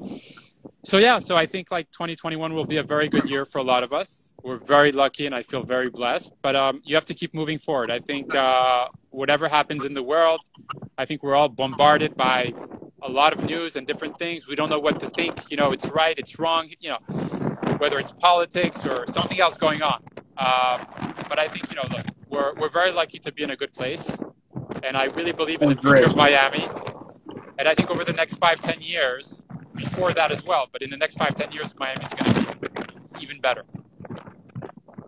so 0.84 0.98
yeah. 0.98 1.18
So 1.18 1.36
I 1.36 1.46
think 1.46 1.70
like 1.70 1.90
2021 1.92 2.54
will 2.54 2.66
be 2.66 2.78
a 2.78 2.82
very 2.82 3.08
good 3.08 3.28
year 3.28 3.44
for 3.44 3.58
a 3.58 3.62
lot 3.62 3.82
of 3.82 3.92
us. 3.92 4.32
We're 4.42 4.58
very 4.58 4.92
lucky, 4.92 5.26
and 5.26 5.34
I 5.34 5.42
feel 5.42 5.62
very 5.62 5.88
blessed. 5.88 6.34
But 6.42 6.56
um, 6.56 6.82
you 6.84 6.94
have 6.94 7.04
to 7.06 7.14
keep 7.14 7.34
moving 7.34 7.58
forward. 7.58 7.90
I 7.90 8.00
think 8.00 8.34
uh, 8.34 8.88
whatever 9.10 9.48
happens 9.48 9.84
in 9.84 9.94
the 9.94 10.02
world, 10.02 10.40
I 10.98 11.04
think 11.04 11.22
we're 11.22 11.36
all 11.36 11.48
bombarded 11.48 12.16
by 12.16 12.52
a 13.02 13.08
lot 13.08 13.32
of 13.32 13.44
news 13.44 13.76
and 13.76 13.86
different 13.86 14.18
things. 14.18 14.46
We 14.48 14.56
don't 14.56 14.70
know 14.70 14.78
what 14.78 15.00
to 15.00 15.08
think. 15.10 15.50
You 15.50 15.56
know, 15.56 15.72
it's 15.72 15.86
right, 15.88 16.18
it's 16.18 16.38
wrong. 16.38 16.70
You 16.80 16.90
know, 16.90 16.98
whether 17.78 17.98
it's 17.98 18.12
politics 18.12 18.86
or 18.86 19.06
something 19.06 19.40
else 19.40 19.56
going 19.56 19.82
on. 19.82 20.02
Um, 20.38 20.86
but 21.28 21.38
I 21.38 21.48
think 21.48 21.70
you 21.70 21.76
know, 21.76 21.84
look, 21.90 22.06
we're 22.28 22.54
we're 22.54 22.68
very 22.68 22.92
lucky 22.92 23.18
to 23.20 23.32
be 23.32 23.42
in 23.42 23.50
a 23.50 23.56
good 23.56 23.72
place, 23.72 24.18
and 24.82 24.96
I 24.96 25.04
really 25.04 25.32
believe 25.32 25.62
in 25.62 25.70
the 25.70 25.76
future 25.76 26.04
of 26.04 26.16
Miami. 26.16 26.68
And 27.58 27.66
I 27.68 27.74
think 27.74 27.90
over 27.90 28.04
the 28.04 28.12
next 28.12 28.36
five, 28.36 28.60
ten 28.60 28.82
years, 28.82 29.46
before 29.74 30.12
that 30.12 30.30
as 30.30 30.44
well, 30.44 30.66
but 30.70 30.82
in 30.82 30.90
the 30.90 30.96
next 30.96 31.16
five, 31.16 31.34
ten 31.34 31.52
years, 31.52 31.74
Miami's 31.78 32.12
going 32.12 32.32
to 32.32 32.56
be 32.56 33.22
even 33.22 33.40
better. 33.40 33.62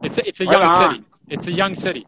It's 0.03 0.17
a, 0.19 0.27
it's 0.27 0.41
a 0.41 0.47
Right 0.47 0.53
young 0.53 0.63
on. 0.63 0.93
city. 0.93 1.05
It's 1.29 1.47
a 1.49 1.53
young 1.53 1.75
city. 1.75 2.07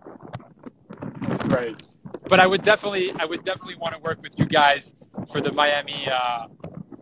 That's 1.22 1.44
great. 1.44 1.82
But 2.30 2.40
I 2.40 2.46
would 2.46 2.62
definitely, 2.62 3.10
I 3.18 3.26
would 3.26 3.42
definitely 3.42 3.74
want 3.74 3.94
to 3.94 4.00
work 4.00 4.22
with 4.22 4.38
you 4.38 4.46
guys 4.46 4.94
for 5.30 5.40
the 5.40 5.52
Miami 5.52 6.08
uh, 6.08 6.46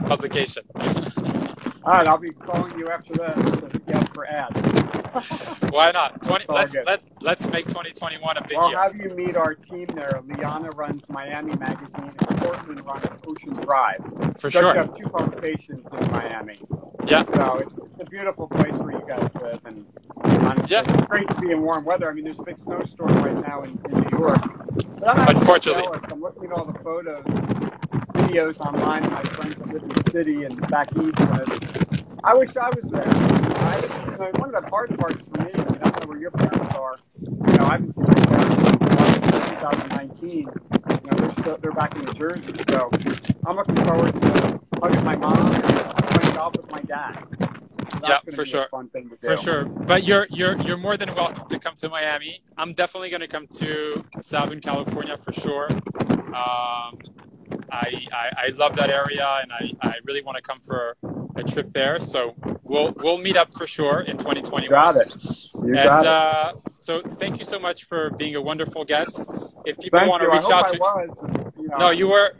publication. 0.06 0.64
All 1.84 1.94
right, 1.94 2.08
I'll 2.08 2.18
be 2.18 2.30
calling 2.32 2.78
you 2.78 2.88
after 2.88 3.12
that 3.14 3.68
for 4.18 4.26
ads. 4.26 4.60
Why 5.70 5.90
not? 5.92 6.22
Twenty. 6.22 6.44
Let's 6.48 6.74
good. 6.74 6.86
let's 6.86 7.06
let's 7.20 7.50
make 7.50 7.66
2021 7.68 8.36
a 8.36 8.42
big 8.46 8.58
I'll 8.58 8.70
year. 8.70 8.82
have 8.82 8.96
you 8.96 9.10
meet 9.10 9.36
our 9.36 9.54
team 9.54 9.86
there. 9.94 10.20
Liana 10.26 10.70
runs 10.70 11.02
Miami 11.08 11.54
Magazine, 11.56 12.12
and 12.28 12.38
Portland 12.40 12.84
runs 12.84 13.06
Ocean 13.26 13.54
Drive. 13.54 14.02
For 14.38 14.50
So 14.50 14.58
you 14.58 14.64
sure. 14.64 14.74
have 14.74 14.96
two 14.96 15.08
publications 15.08 15.86
in 15.92 16.10
Miami. 16.10 16.58
Yeah. 17.06 17.24
So 17.24 17.58
it's, 17.58 17.74
it's 17.74 18.00
a 18.00 18.04
beautiful 18.04 18.48
place 18.48 18.74
where 18.74 18.92
you 18.92 19.04
guys 19.06 19.30
live, 19.40 19.60
and 19.64 19.86
honestly, 20.44 20.76
Yeah. 20.76 20.82
it's 20.86 21.04
great 21.06 21.28
to 21.28 21.40
be 21.40 21.50
in 21.50 21.62
warm 21.62 21.84
weather. 21.84 22.10
I 22.10 22.12
mean, 22.14 22.24
there's 22.24 22.38
a 22.38 22.42
big 22.42 22.58
snowstorm 22.58 23.14
right 23.22 23.46
now 23.46 23.62
in, 23.62 23.78
in 23.90 24.00
New 24.00 24.18
York. 24.18 24.40
But 24.98 25.08
I'm 25.08 25.28
Unfortunately. 25.36 25.84
I'm 26.10 26.20
looking 26.20 26.44
at 26.46 26.52
all 26.52 26.64
the 26.64 26.78
photos, 26.80 27.24
videos 28.14 28.60
online 28.60 29.04
of 29.04 29.12
my 29.12 29.22
friends 29.24 29.58
that 29.58 29.68
live 29.68 29.82
in 29.82 29.88
the 29.88 30.10
city 30.10 30.44
and 30.44 30.60
back 30.68 30.88
east. 30.96 31.18
And 31.20 32.04
I 32.24 32.34
wish 32.34 32.56
I 32.56 32.68
was 32.70 32.84
there. 32.90 33.04
I, 33.06 33.76
you 34.10 34.18
know, 34.18 34.30
one 34.38 34.54
of 34.54 34.62
the 34.62 34.68
hard 34.70 34.96
parts 34.98 35.22
for 35.22 35.42
me, 35.42 35.50
I, 35.54 35.58
mean, 35.58 35.78
I 35.82 35.90
don't 35.90 36.02
know 36.02 36.08
where 36.08 36.18
your 36.18 36.30
parents 36.30 36.74
are. 36.74 36.96
You 37.20 37.30
know, 37.58 37.64
I 37.64 37.72
haven't 37.72 37.92
seen 37.94 38.04
my 38.04 38.14
parents 38.14 38.64
since 39.30 39.48
2019. 39.50 40.30
You 40.30 40.46
know, 41.10 41.18
they're 41.18 41.32
still 41.32 41.58
they're 41.60 41.72
back 41.72 41.94
in 41.96 42.04
New 42.04 42.12
Jersey, 42.14 42.52
so 42.70 42.90
I'm 43.46 43.56
looking 43.56 43.76
forward 43.76 44.12
to 44.20 44.60
hugging 44.80 45.04
my 45.04 45.16
mom 45.16 45.52
and 45.54 45.64
playing 45.64 46.34
golf 46.34 46.56
with 46.56 46.70
my 46.70 46.82
dad. 46.82 47.24
Yeah, 48.02 48.18
for 48.34 48.44
sure. 48.44 48.66
Fun 48.70 48.88
thing 48.90 49.10
to 49.10 49.16
do. 49.16 49.26
For 49.26 49.36
sure. 49.36 49.64
But 49.64 50.04
you're 50.04 50.26
you're 50.30 50.56
you're 50.58 50.76
more 50.76 50.96
than 50.96 51.14
welcome 51.14 51.46
to 51.46 51.58
come 51.58 51.74
to 51.76 51.88
Miami. 51.88 52.42
I'm 52.56 52.72
definitely 52.72 53.10
going 53.10 53.20
to 53.20 53.28
come 53.28 53.46
to 53.58 54.04
Southern 54.20 54.60
California 54.60 55.16
for 55.16 55.32
sure. 55.32 55.68
Um, 56.28 56.98
I, 57.70 58.06
I 58.12 58.30
I 58.36 58.48
love 58.54 58.76
that 58.76 58.90
area, 58.90 59.26
and 59.42 59.52
I, 59.52 59.72
I 59.82 59.94
really 60.04 60.22
want 60.22 60.36
to 60.36 60.42
come 60.42 60.60
for 60.60 60.96
a 61.36 61.42
trip 61.42 61.68
there. 61.68 62.00
So 62.00 62.34
we'll 62.62 62.94
we'll 63.02 63.18
meet 63.18 63.36
up 63.36 63.56
for 63.56 63.66
sure 63.66 64.00
in 64.00 64.16
2021. 64.18 64.62
You 64.62 64.68
got 64.70 64.96
it. 64.96 65.14
You 65.54 65.64
and 65.64 65.74
got 65.74 66.02
it. 66.02 66.08
uh, 66.08 66.52
so 66.76 67.00
thank 67.02 67.38
you 67.38 67.44
so 67.44 67.58
much 67.58 67.84
for 67.84 68.10
being 68.10 68.36
a 68.36 68.40
wonderful 68.42 68.84
guest. 68.84 69.18
If 69.64 69.78
people 69.78 69.98
Thank 69.98 70.10
want 70.10 70.22
to 70.22 70.28
you. 70.28 70.32
Reach 70.32 70.50
out 70.50 70.66
I 70.66 70.72
to 70.72 70.78
was. 70.78 71.52
You 71.58 71.68
know, 71.68 71.76
no, 71.78 71.90
you 71.90 72.08
were 72.08 72.34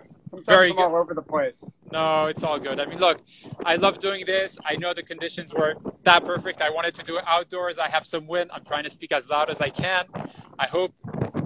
very 0.47 0.71
I'm 0.71 0.77
good. 0.77 0.83
all 0.85 0.97
over 0.97 1.15
the 1.15 1.23
place. 1.23 1.65
No, 1.93 2.27
it's 2.27 2.43
all 2.45 2.59
good. 2.59 2.81
I 2.81 2.87
mean, 2.87 2.99
look, 2.99 3.21
I 3.65 3.77
love 3.77 3.99
doing 3.99 4.25
this. 4.27 4.59
I 4.65 4.77
know 4.77 4.93
the 4.95 5.03
conditions 5.03 5.53
were 5.55 5.75
that 6.05 6.25
perfect. 6.25 6.61
I 6.63 6.71
wanted 6.71 6.95
to 6.95 7.03
do 7.03 7.19
it 7.19 7.25
outdoors. 7.27 7.79
I 7.79 7.89
have 7.89 8.07
some 8.07 8.27
wind. 8.27 8.51
I'm 8.53 8.65
trying 8.65 8.85
to 8.85 8.91
speak 8.91 9.13
as 9.13 9.29
loud 9.29 9.51
as 9.51 9.61
I 9.61 9.71
can. 9.71 10.07
I 10.59 10.67
hope 10.67 10.95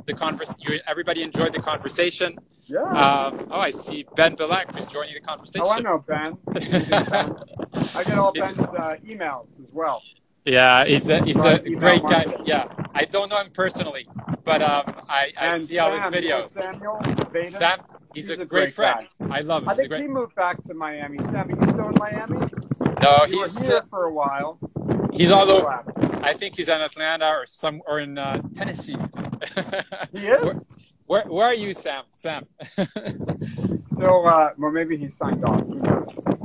the 0.07 0.15
converse, 0.15 0.55
you, 0.59 0.81
everybody 0.87 1.23
enjoyed 1.23 1.53
the 1.53 1.61
conversation. 1.61 2.39
Yeah. 2.67 2.81
Um, 2.83 3.49
oh, 3.51 3.61
I 3.61 3.71
see 3.71 4.07
Ben 4.17 4.37
Bilak 4.37 4.75
who's 4.75 4.87
joining 4.87 5.15
the 5.15 5.21
conversation. 5.21 5.67
oh, 5.67 5.73
I 5.73 5.81
know 5.81 5.99
Ben. 6.07 6.37
Ben. 6.53 7.35
I 7.95 8.05
get 8.05 8.19
all 8.19 8.33
Ben's 8.33 8.59
uh, 8.59 8.97
emails 9.05 9.61
as 9.63 9.71
well. 9.73 10.03
Yeah, 10.45 10.85
he's 10.85 11.09
a, 11.09 11.23
he's 11.25 11.37
a 11.37 11.63
Right, 11.63 11.79
great 11.79 12.03
guy. 12.03 12.25
Yeah, 12.45 12.65
I 12.95 13.05
don't 13.05 13.29
know 13.29 13.41
him 13.41 13.51
personally, 13.53 14.09
but 14.45 14.61
um, 14.61 14.97
I, 15.09 15.33
I 15.37 15.59
see 15.59 15.79
all 15.79 15.93
his 15.93 16.03
Sam, 16.03 16.15
you 16.15 16.29
know 16.29 16.43
videos. 16.43 16.51
Samuel 16.51 16.99
Vaden? 17.03 17.51
Sam, 17.51 17.79
he's, 18.15 18.29
a, 18.31 18.33
He's 18.33 18.41
a 18.41 18.45
great, 18.47 18.49
great 18.49 18.73
friend. 18.73 19.07
I 19.31 19.41
love 19.41 19.63
him. 19.63 19.69
I 19.69 19.73
He's 19.73 19.79
think 19.81 19.89
great. 19.91 20.03
he 20.03 20.09
moved 20.09 20.35
back 20.35 20.63
to 20.65 20.75
Miami. 20.75 21.19
Sam, 21.19 21.35
are 21.37 21.51
you 21.51 21.73
still 21.73 21.89
in 21.89 21.95
Miami? 21.99 22.47
No, 23.03 23.25
you 23.27 23.41
he's 23.43 23.67
here 23.67 23.83
for 23.91 24.05
a 24.05 24.13
while. 24.13 24.59
he's 25.13 25.31
all 25.31 25.51
over. 25.51 25.83
I 26.23 26.35
think 26.35 26.57
he's 26.57 26.69
in 26.69 26.81
Atlanta 26.81 27.27
or 27.27 27.47
some 27.47 27.83
or 27.87 27.99
in 28.01 28.17
uh, 28.19 28.41
Tennessee. 28.55 28.97
He 30.13 30.27
is. 30.29 30.45
Where, 30.45 30.61
where, 31.07 31.25
where 31.27 31.47
are 31.47 31.55
you, 31.55 31.75
Sam? 31.75 32.05
Sam. 32.15 32.47
Still, 33.79 34.27
uh, 34.27 34.51
well, 34.59 34.71
maybe 34.71 34.97
he's 34.97 35.15
signed 35.17 35.45
off. 35.45 35.63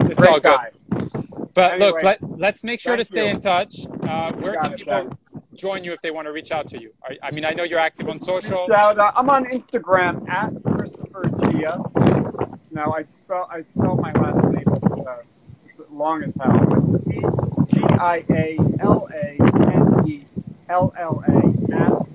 It's 0.02 0.18
Great 0.18 0.30
all 0.30 0.40
good. 0.40 0.44
guy. 0.44 0.72
But 1.54 1.80
look, 1.80 1.96
Anyway, 1.96 2.00
let, 2.04 2.40
let's 2.40 2.64
make 2.64 2.80
sure 2.80 2.96
to 2.98 3.04
stay 3.04 3.26
you. 3.26 3.32
in 3.36 3.42
touch. 3.42 3.76
Uh, 4.04 4.32
where 4.34 4.56
can 4.60 4.74
it, 4.74 4.78
people 4.78 4.94
Ben. 5.10 5.18
Join 5.58 5.84
you 5.84 5.92
if 5.94 6.02
they 6.02 6.12
want 6.12 6.28
to 6.28 6.32
reach 6.32 6.52
out 6.52 6.68
to 6.70 6.82
you? 6.82 6.94
I 7.22 7.32
mean, 7.32 7.46
I 7.46 7.52
know 7.52 7.64
you're 7.64 7.80
active 7.80 8.08
on 8.10 8.20
social. 8.20 8.72
Out. 8.74 8.98
I'm 9.16 9.30
on 9.30 9.46
Instagram 9.46 10.28
at 10.30 10.52
Christopher 10.76 11.30
Gia. 11.52 11.82
Now 12.72 12.94
I 12.94 13.04
spell 13.06 13.50
I 13.52 13.64
spelled 13.64 14.02
my 14.02 14.12
last 14.14 14.54
name 14.54 14.68
uh, 15.08 15.18
long 15.92 16.24
as 16.24 16.36
hell. 16.36 16.68
It's 16.78 17.04
C 17.04 17.80
G 17.80 17.84
I 18.00 18.24
A 18.30 18.58
L 18.80 19.10
A 19.12 19.38
N 19.74 20.08
E 20.08 20.26
L 20.70 20.94
L 20.98 21.24
A 21.28 21.74
at. 21.74 22.08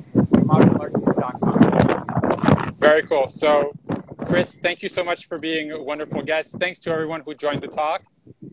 Very 2.77 3.03
cool. 3.05 3.29
So, 3.29 3.73
Chris, 4.27 4.59
thank 4.59 4.83
you 4.83 4.89
so 4.89 5.05
much 5.05 5.27
for 5.27 5.39
being 5.39 5.71
a 5.73 5.83
wonderful 5.83 6.23
guest. 6.23 6.59
Thanks 6.59 6.81
to 6.81 6.91
everyone 6.91 7.23
who 7.25 7.35
joined 7.35 7.63
the 7.63 7.69
talk. 7.69 8.03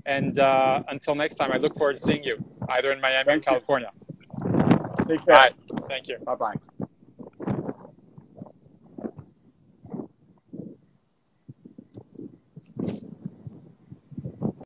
And 0.06 0.39
uh, 0.39 0.84
until 0.88 1.15
next 1.15 1.36
time, 1.36 1.52
I 1.52 1.58
look 1.58 1.75
forward 1.75 1.97
to 1.97 2.04
seeing 2.04 2.23
you 2.23 2.38
either 2.69 2.91
in 2.91 3.02
Miami 3.02 3.34
or 3.34 3.39
California. 3.39 3.91
you. 4.08 4.09
Take 5.10 5.26
care. 5.26 5.36
Bye. 5.36 5.52
Thank 5.89 6.08
you. 6.10 6.17
Bye 6.26 6.36
bye. 6.36 6.54